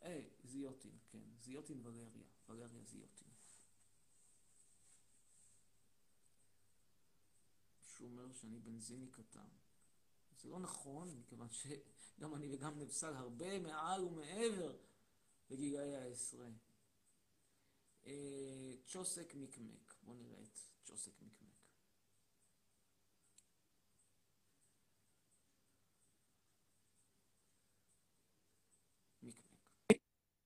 [0.00, 1.22] היי, זיוטין, כן.
[1.40, 2.24] זיוטין ולריה.
[2.48, 3.28] ולריה זיוטין.
[7.80, 9.48] שהוא אומר שאני בנזיני קטן.
[10.36, 14.76] זה לא נכון, מכיוון שגם אני וגם נפסל הרבה מעל ומעבר
[15.50, 16.48] לגילאי העשרה.
[18.92, 19.94] צ'וסק מקמק.
[20.02, 21.48] בואו נראה את צ'וסק מקמק.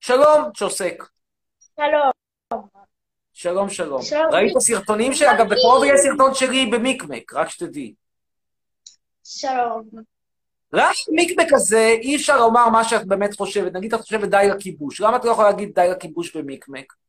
[0.00, 1.04] שלום, צ'וסק.
[1.76, 2.12] שלום.
[3.32, 4.02] שלום, שלום.
[4.02, 4.32] שלום.
[4.32, 5.30] ראית סרטונים שלי?
[5.30, 7.94] אגב, בקרוב יהיה סרטון שלי במיקמק, רק שתדעי.
[9.24, 9.88] שלום.
[10.72, 13.72] רק במיקמק הזה אי אפשר לומר מה שאת באמת חושבת.
[13.72, 15.00] נגיד את חושבת די לכיבוש.
[15.00, 17.05] למה את לא יכולה להגיד די לכיבוש במיקמק?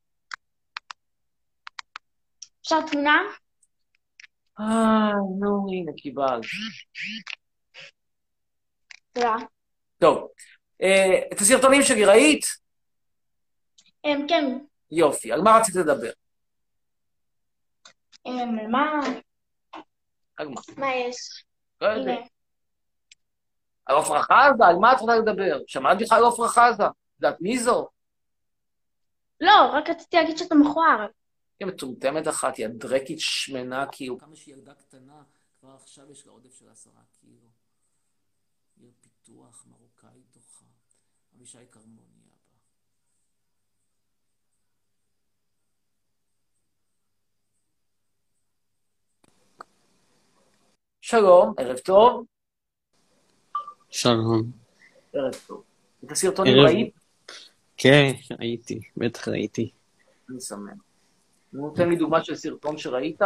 [2.67, 3.21] אפשר תמונה?
[4.59, 6.43] אה, נו, הנה, קיבלת.
[9.13, 9.35] תודה.
[9.99, 10.27] טוב.
[10.81, 12.45] אה, את הסרטונים שלי ראית?
[14.05, 14.57] אמ, כן.
[14.91, 15.31] יופי.
[15.31, 16.11] על מה רצית לדבר?
[18.25, 18.91] אמ, על מה?
[20.37, 20.61] על מה?
[20.77, 21.43] מה יש?
[21.81, 22.15] לא יודע.
[23.85, 24.65] על עפרה חזה?
[24.65, 25.59] על מה את רוצה לדבר?
[25.67, 26.83] שמעת בכלל על עפרה חזה?
[27.21, 27.87] יודעת מי זו?
[29.41, 31.07] לא, רק רציתי להגיד שאתה מכוער.
[31.59, 34.19] היא מטומטמת אחת, היא הדרקית שמנה כאילו.
[34.19, 35.23] כמה שהיא ילדה קטנה,
[35.59, 37.49] כבר עכשיו יש לה עודף של עשרה קילו.
[38.79, 40.65] עיר פיתוח, מרוקאית דוחה.
[41.35, 42.57] אבישי כרמוני אבא.
[51.01, 52.25] שלום, ערב טוב.
[53.89, 54.51] שלום.
[55.13, 55.63] ערב טוב.
[56.05, 56.95] את הסרטונים ראית?
[57.77, 59.71] כן, ראיתי, בטח ראיתי.
[60.29, 60.86] אני שמח.
[61.53, 63.21] נו, תן לי דוגמה של סרטון שראית.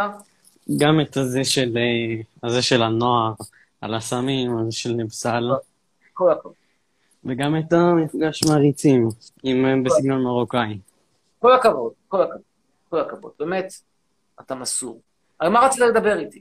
[0.76, 3.32] גם את הזה של, אה, הזה של הנוער,
[3.80, 5.50] על הסמים, הזה של נבסל,
[6.12, 6.52] כל הכבוד.
[7.24, 9.08] וגם את המפגש מעריצים,
[9.42, 10.78] עם אה, בסגנון מרוקאי.
[11.38, 12.40] כל הכבוד, כל הכבוד.
[12.90, 13.32] כל הכבוד.
[13.38, 13.72] באמת,
[14.40, 15.00] אתה מסור.
[15.38, 16.40] על מה רצית לדבר איתי?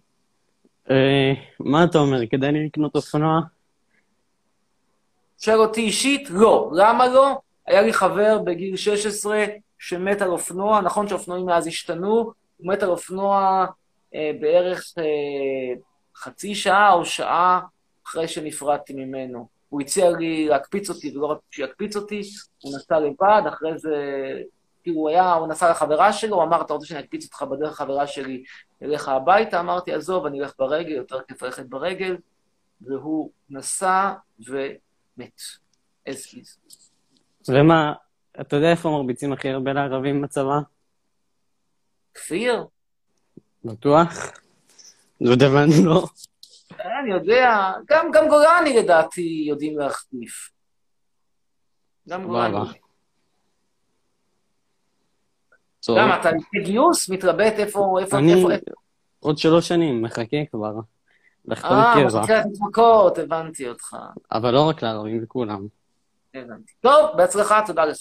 [0.89, 3.41] אה, מה אתה אומר, כדאי לי לקנות אופנוע?
[5.39, 6.29] שואל אותי אישית?
[6.29, 6.71] לא.
[6.73, 7.39] למה לא?
[7.67, 9.45] היה לי חבר בגיל 16
[9.83, 12.15] שמת על אופנוע, נכון שאופנועים מאז השתנו,
[12.57, 13.65] הוא מת על אופנוע
[14.15, 15.03] אה, בערך אה,
[16.15, 17.61] חצי שעה או שעה
[18.07, 19.47] אחרי שנפרדתי ממנו.
[19.69, 22.21] הוא הציע לי להקפיץ אותי, ולא רק שיקפיץ אותי,
[22.63, 23.95] הוא נסע לבד, אחרי זה,
[24.83, 27.75] כאילו הוא היה, הוא נסע לחברה שלו, הוא אמר, אתה רוצה שאני אקפיץ אותך בדרך
[27.75, 28.43] חברה שלי
[28.83, 29.59] אליך הביתה?
[29.59, 32.17] אמרתי, עזוב, אני אלך ברגל, יותר כיף ללכת ברגל,
[32.81, 34.13] והוא נסע
[34.47, 35.41] ומת.
[36.09, 36.57] as is.
[37.47, 37.93] ומה,
[38.41, 40.59] אתה יודע איפה מרביצים הכי הרבה לערבים בצבא?
[42.13, 42.65] כפיר?
[43.65, 44.31] בטוח?
[45.19, 46.07] זאת הבנו, לא?
[46.79, 50.51] אני יודע, גם, גם גולני לדעתי יודעים להחטיף.
[52.09, 52.57] גם גולני.
[55.89, 57.09] למה, אתה לפני גיוס?
[57.09, 58.71] מתלבט איפה, איפה, אני איפה, איפה?
[59.19, 60.73] עוד שלוש שנים מחכה כבר
[61.45, 63.95] לחתום אה, קבע, שנקרא להתמכות, הבנתי אותך.
[64.31, 65.67] אבל לא רק לערבים, לכולם.
[66.33, 66.73] הבנתי.
[66.79, 67.97] טוב, בהצלחה, תודה לך.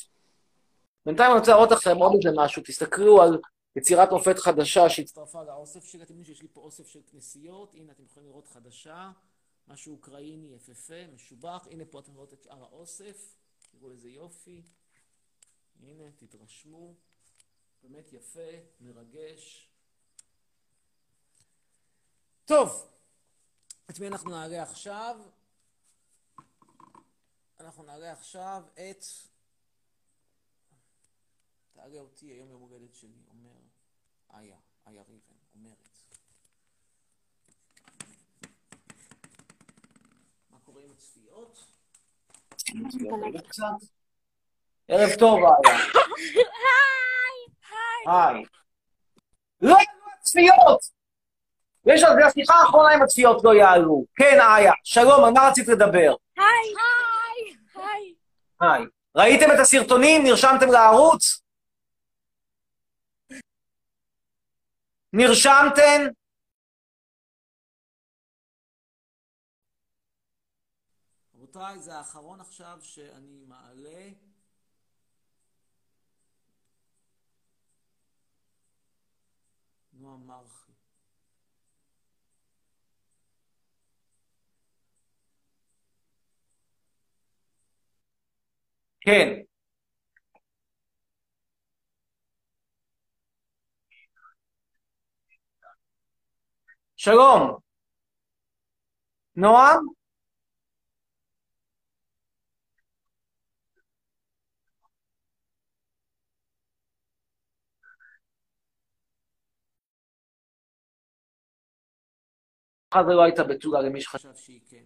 [1.06, 3.38] בינתיים אני רוצה להראות לכם עוד איזה משהו, תסתכלו על
[3.76, 7.92] יצירת מופת חדשה שהצטרפה לאוסף שלי, אתם יודעים שיש לי פה אוסף של כנסיות, הנה
[7.92, 9.10] אתם יכולים לראות חדשה,
[9.68, 13.36] משהו אוקראיני יפהפה, משובח, הנה פה אתם רואים את שאר האוסף,
[13.70, 14.62] תראו איזה יופי,
[15.82, 16.94] הנה, תתרשמו,
[17.82, 19.68] באמת יפה, מרגש.
[22.44, 22.90] טוב,
[23.90, 25.16] את מי אנחנו נעלה עכשיו?
[27.60, 29.04] אנחנו נעלה עכשיו את...
[31.82, 33.50] תעלה אותי, היום יום הולדת שלי, אומר
[34.34, 34.56] איה,
[34.86, 35.88] איה ריבן, אומרת.
[40.50, 41.58] מה קורה עם הצפיות?
[44.88, 45.78] ערב טוב, איה.
[48.06, 48.44] היי.
[49.60, 50.80] לא יעלו הצפיות!
[51.86, 54.04] יש על זה השיחה האחרונה עם הצפיות לא יעלו.
[54.16, 54.72] כן, איה.
[54.84, 56.14] שלום, על מה רצית לדבר?
[56.36, 56.74] היי.
[56.76, 57.56] היי.
[57.74, 58.14] היי.
[58.60, 58.84] היי.
[59.16, 60.24] ראיתם את הסרטונים?
[60.24, 61.40] נרשמתם לערוץ?
[65.12, 66.00] נרשמתם?
[71.34, 74.10] רבותיי, זה האחרון עכשיו שאני מעלה.
[79.92, 80.72] נועם מרחי.
[89.00, 89.49] כן.
[97.02, 97.58] שלום.
[99.36, 99.86] נועם?
[112.90, 114.84] אחד לא הייתה בתולה למי שחשב שהיא כן.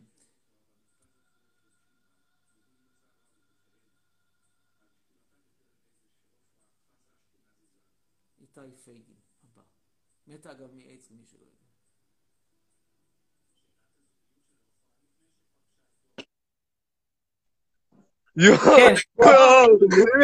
[8.40, 9.62] איתי פייגין הבא.
[10.26, 11.64] מתה אגב מאיידס למי שלא יודע.
[18.36, 18.94] יואו, כן.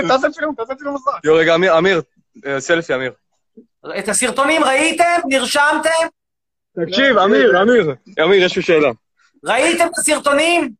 [0.08, 1.12] תעשה צילום, תעשה צילום מסך.
[1.24, 2.02] יואו, רגע, אמיר, אמיר,
[2.46, 3.12] אה, סלפי, אמיר.
[3.98, 5.20] את הסרטונים ראיתם?
[5.28, 6.06] נרשמתם?
[6.86, 7.94] תקשיב, אמיר, אמיר,
[8.24, 8.90] אמיר, יש לי שאלה.
[9.44, 10.70] ראיתם את הסרטונים?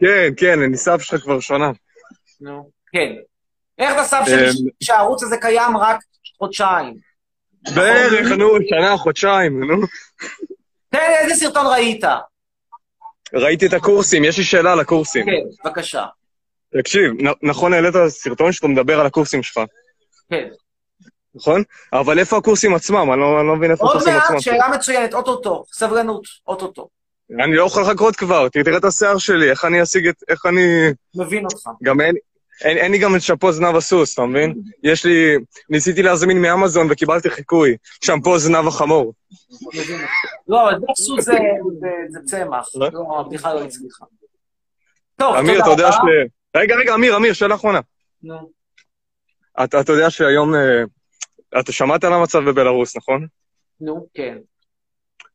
[0.00, 1.70] כן, כן, אני סב שלך כבר שנה.
[2.40, 2.70] נו.
[2.92, 3.12] כן.
[3.78, 5.98] איך בסף שלי אמ, שהערוץ הזה קיים רק
[6.38, 6.94] חודשיים?
[7.74, 9.86] בערך, נו, שנה, חודשיים, נו.
[10.90, 12.04] תן איזה סרטון ראית?
[13.34, 15.26] ראיתי את הקורסים, יש לי שאלה על הקורסים.
[15.26, 16.04] כן, בבקשה.
[16.78, 17.12] תקשיב,
[17.42, 19.64] נכון העלית סרטון שאתה מדבר על הקורסים שלך,
[20.30, 20.48] כן.
[21.34, 21.62] נכון?
[21.92, 23.12] אבל איפה הקורסים עצמם?
[23.12, 24.40] אני לא אני לא מבין איפה עוד הקורסים מעט, עצמם.
[24.40, 25.64] שאלה מצוינת, אוטוטו.
[25.72, 26.88] סבלנות, אוטוטו.
[27.44, 30.14] אני לא יכול לחכות כבר, תראה את השיער שלי, איך אני אשיג את...
[30.28, 30.62] איך אני...
[31.16, 31.68] מבין אותך.
[31.82, 32.14] גם אין...
[32.64, 34.54] אין, אין לי גם את שמפו זנב הסוס, אתה מבין?
[34.82, 35.36] יש לי...
[35.70, 37.76] ניסיתי להזמין מאמזון וקיבלתי חיקוי.
[38.04, 39.12] שמפו זנב החמור.
[40.48, 41.32] לא, אבל דוקסו זה
[41.80, 42.68] זה- זה צמח.
[42.74, 44.04] לא, הבדיחה לא הצליחה.
[45.16, 45.96] טוב, אמיר, תודה אתה יודע רבה.
[45.96, 46.43] ש...
[46.56, 47.80] רגע, רגע, אמיר, אמיר, שאלה אחרונה.
[48.22, 48.50] נו.
[49.64, 50.54] אתה, אתה יודע שהיום...
[50.54, 50.82] אה,
[51.60, 53.26] אתה שמעת על המצב בבלארוס, נכון?
[53.80, 54.38] נו, כן.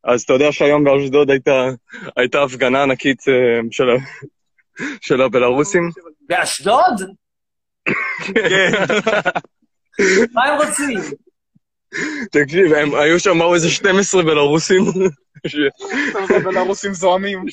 [0.04, 1.68] אז אתה יודע שהיום באשדוד הייתה,
[2.16, 3.84] הייתה הפגנה ענקית אה, של,
[5.06, 5.90] של הבלארוסים?
[6.20, 6.94] באשדוד?
[8.26, 8.70] כן.
[10.32, 10.98] מה הם רוצים?
[12.32, 14.82] תקשיב, הם היו שם באו איזה 12 בלארוסים.
[16.44, 17.44] בלרוסים זועמים.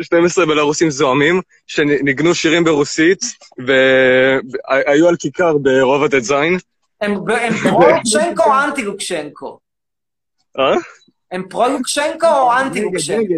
[0.00, 3.20] 12 בלארוסים זועמים, שניגנו שירים ברוסית,
[3.66, 6.34] והיו על כיכר ברובע ט"ז.
[7.00, 7.14] הם
[7.70, 9.58] פרו-לוקשנקו או אנטי-לוקשנקו?
[10.58, 10.74] אה?
[11.32, 13.34] הם פרו-לוקשנקו או אנטי-לוקשנקו?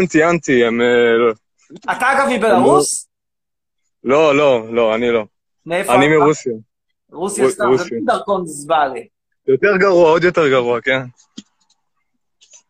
[0.00, 0.80] אנטי, אנטי, הם...
[0.80, 1.32] אה, לא.
[1.96, 3.08] אתה אגב מבלרוס?
[4.04, 5.24] לא, לא, לא, אני לא.
[5.66, 6.08] מאיפה אני?
[6.08, 6.52] מרוסיה.
[7.12, 7.84] רוסיה רו- סתם, זה.
[8.06, 9.00] דרכון זבאלה.
[9.48, 11.00] יותר גרוע, עוד יותר גרוע, כן.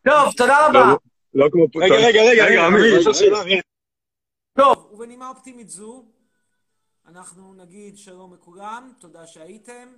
[0.04, 0.94] טוב, תודה לא, רבה.
[1.34, 1.82] לא כמו פוטון.
[1.82, 3.60] רגע, רגע, רגע, רגע, אמיר, יש שאלה, אמיר.
[4.54, 6.04] טוב, ובנימה אופטימית זו,
[7.06, 9.88] אנחנו נגיד שלום לכולם, תודה שהייתם,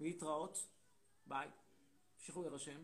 [0.00, 0.66] ולהתראות.
[1.26, 1.48] ביי.
[2.16, 2.80] תמשיכו להירשם.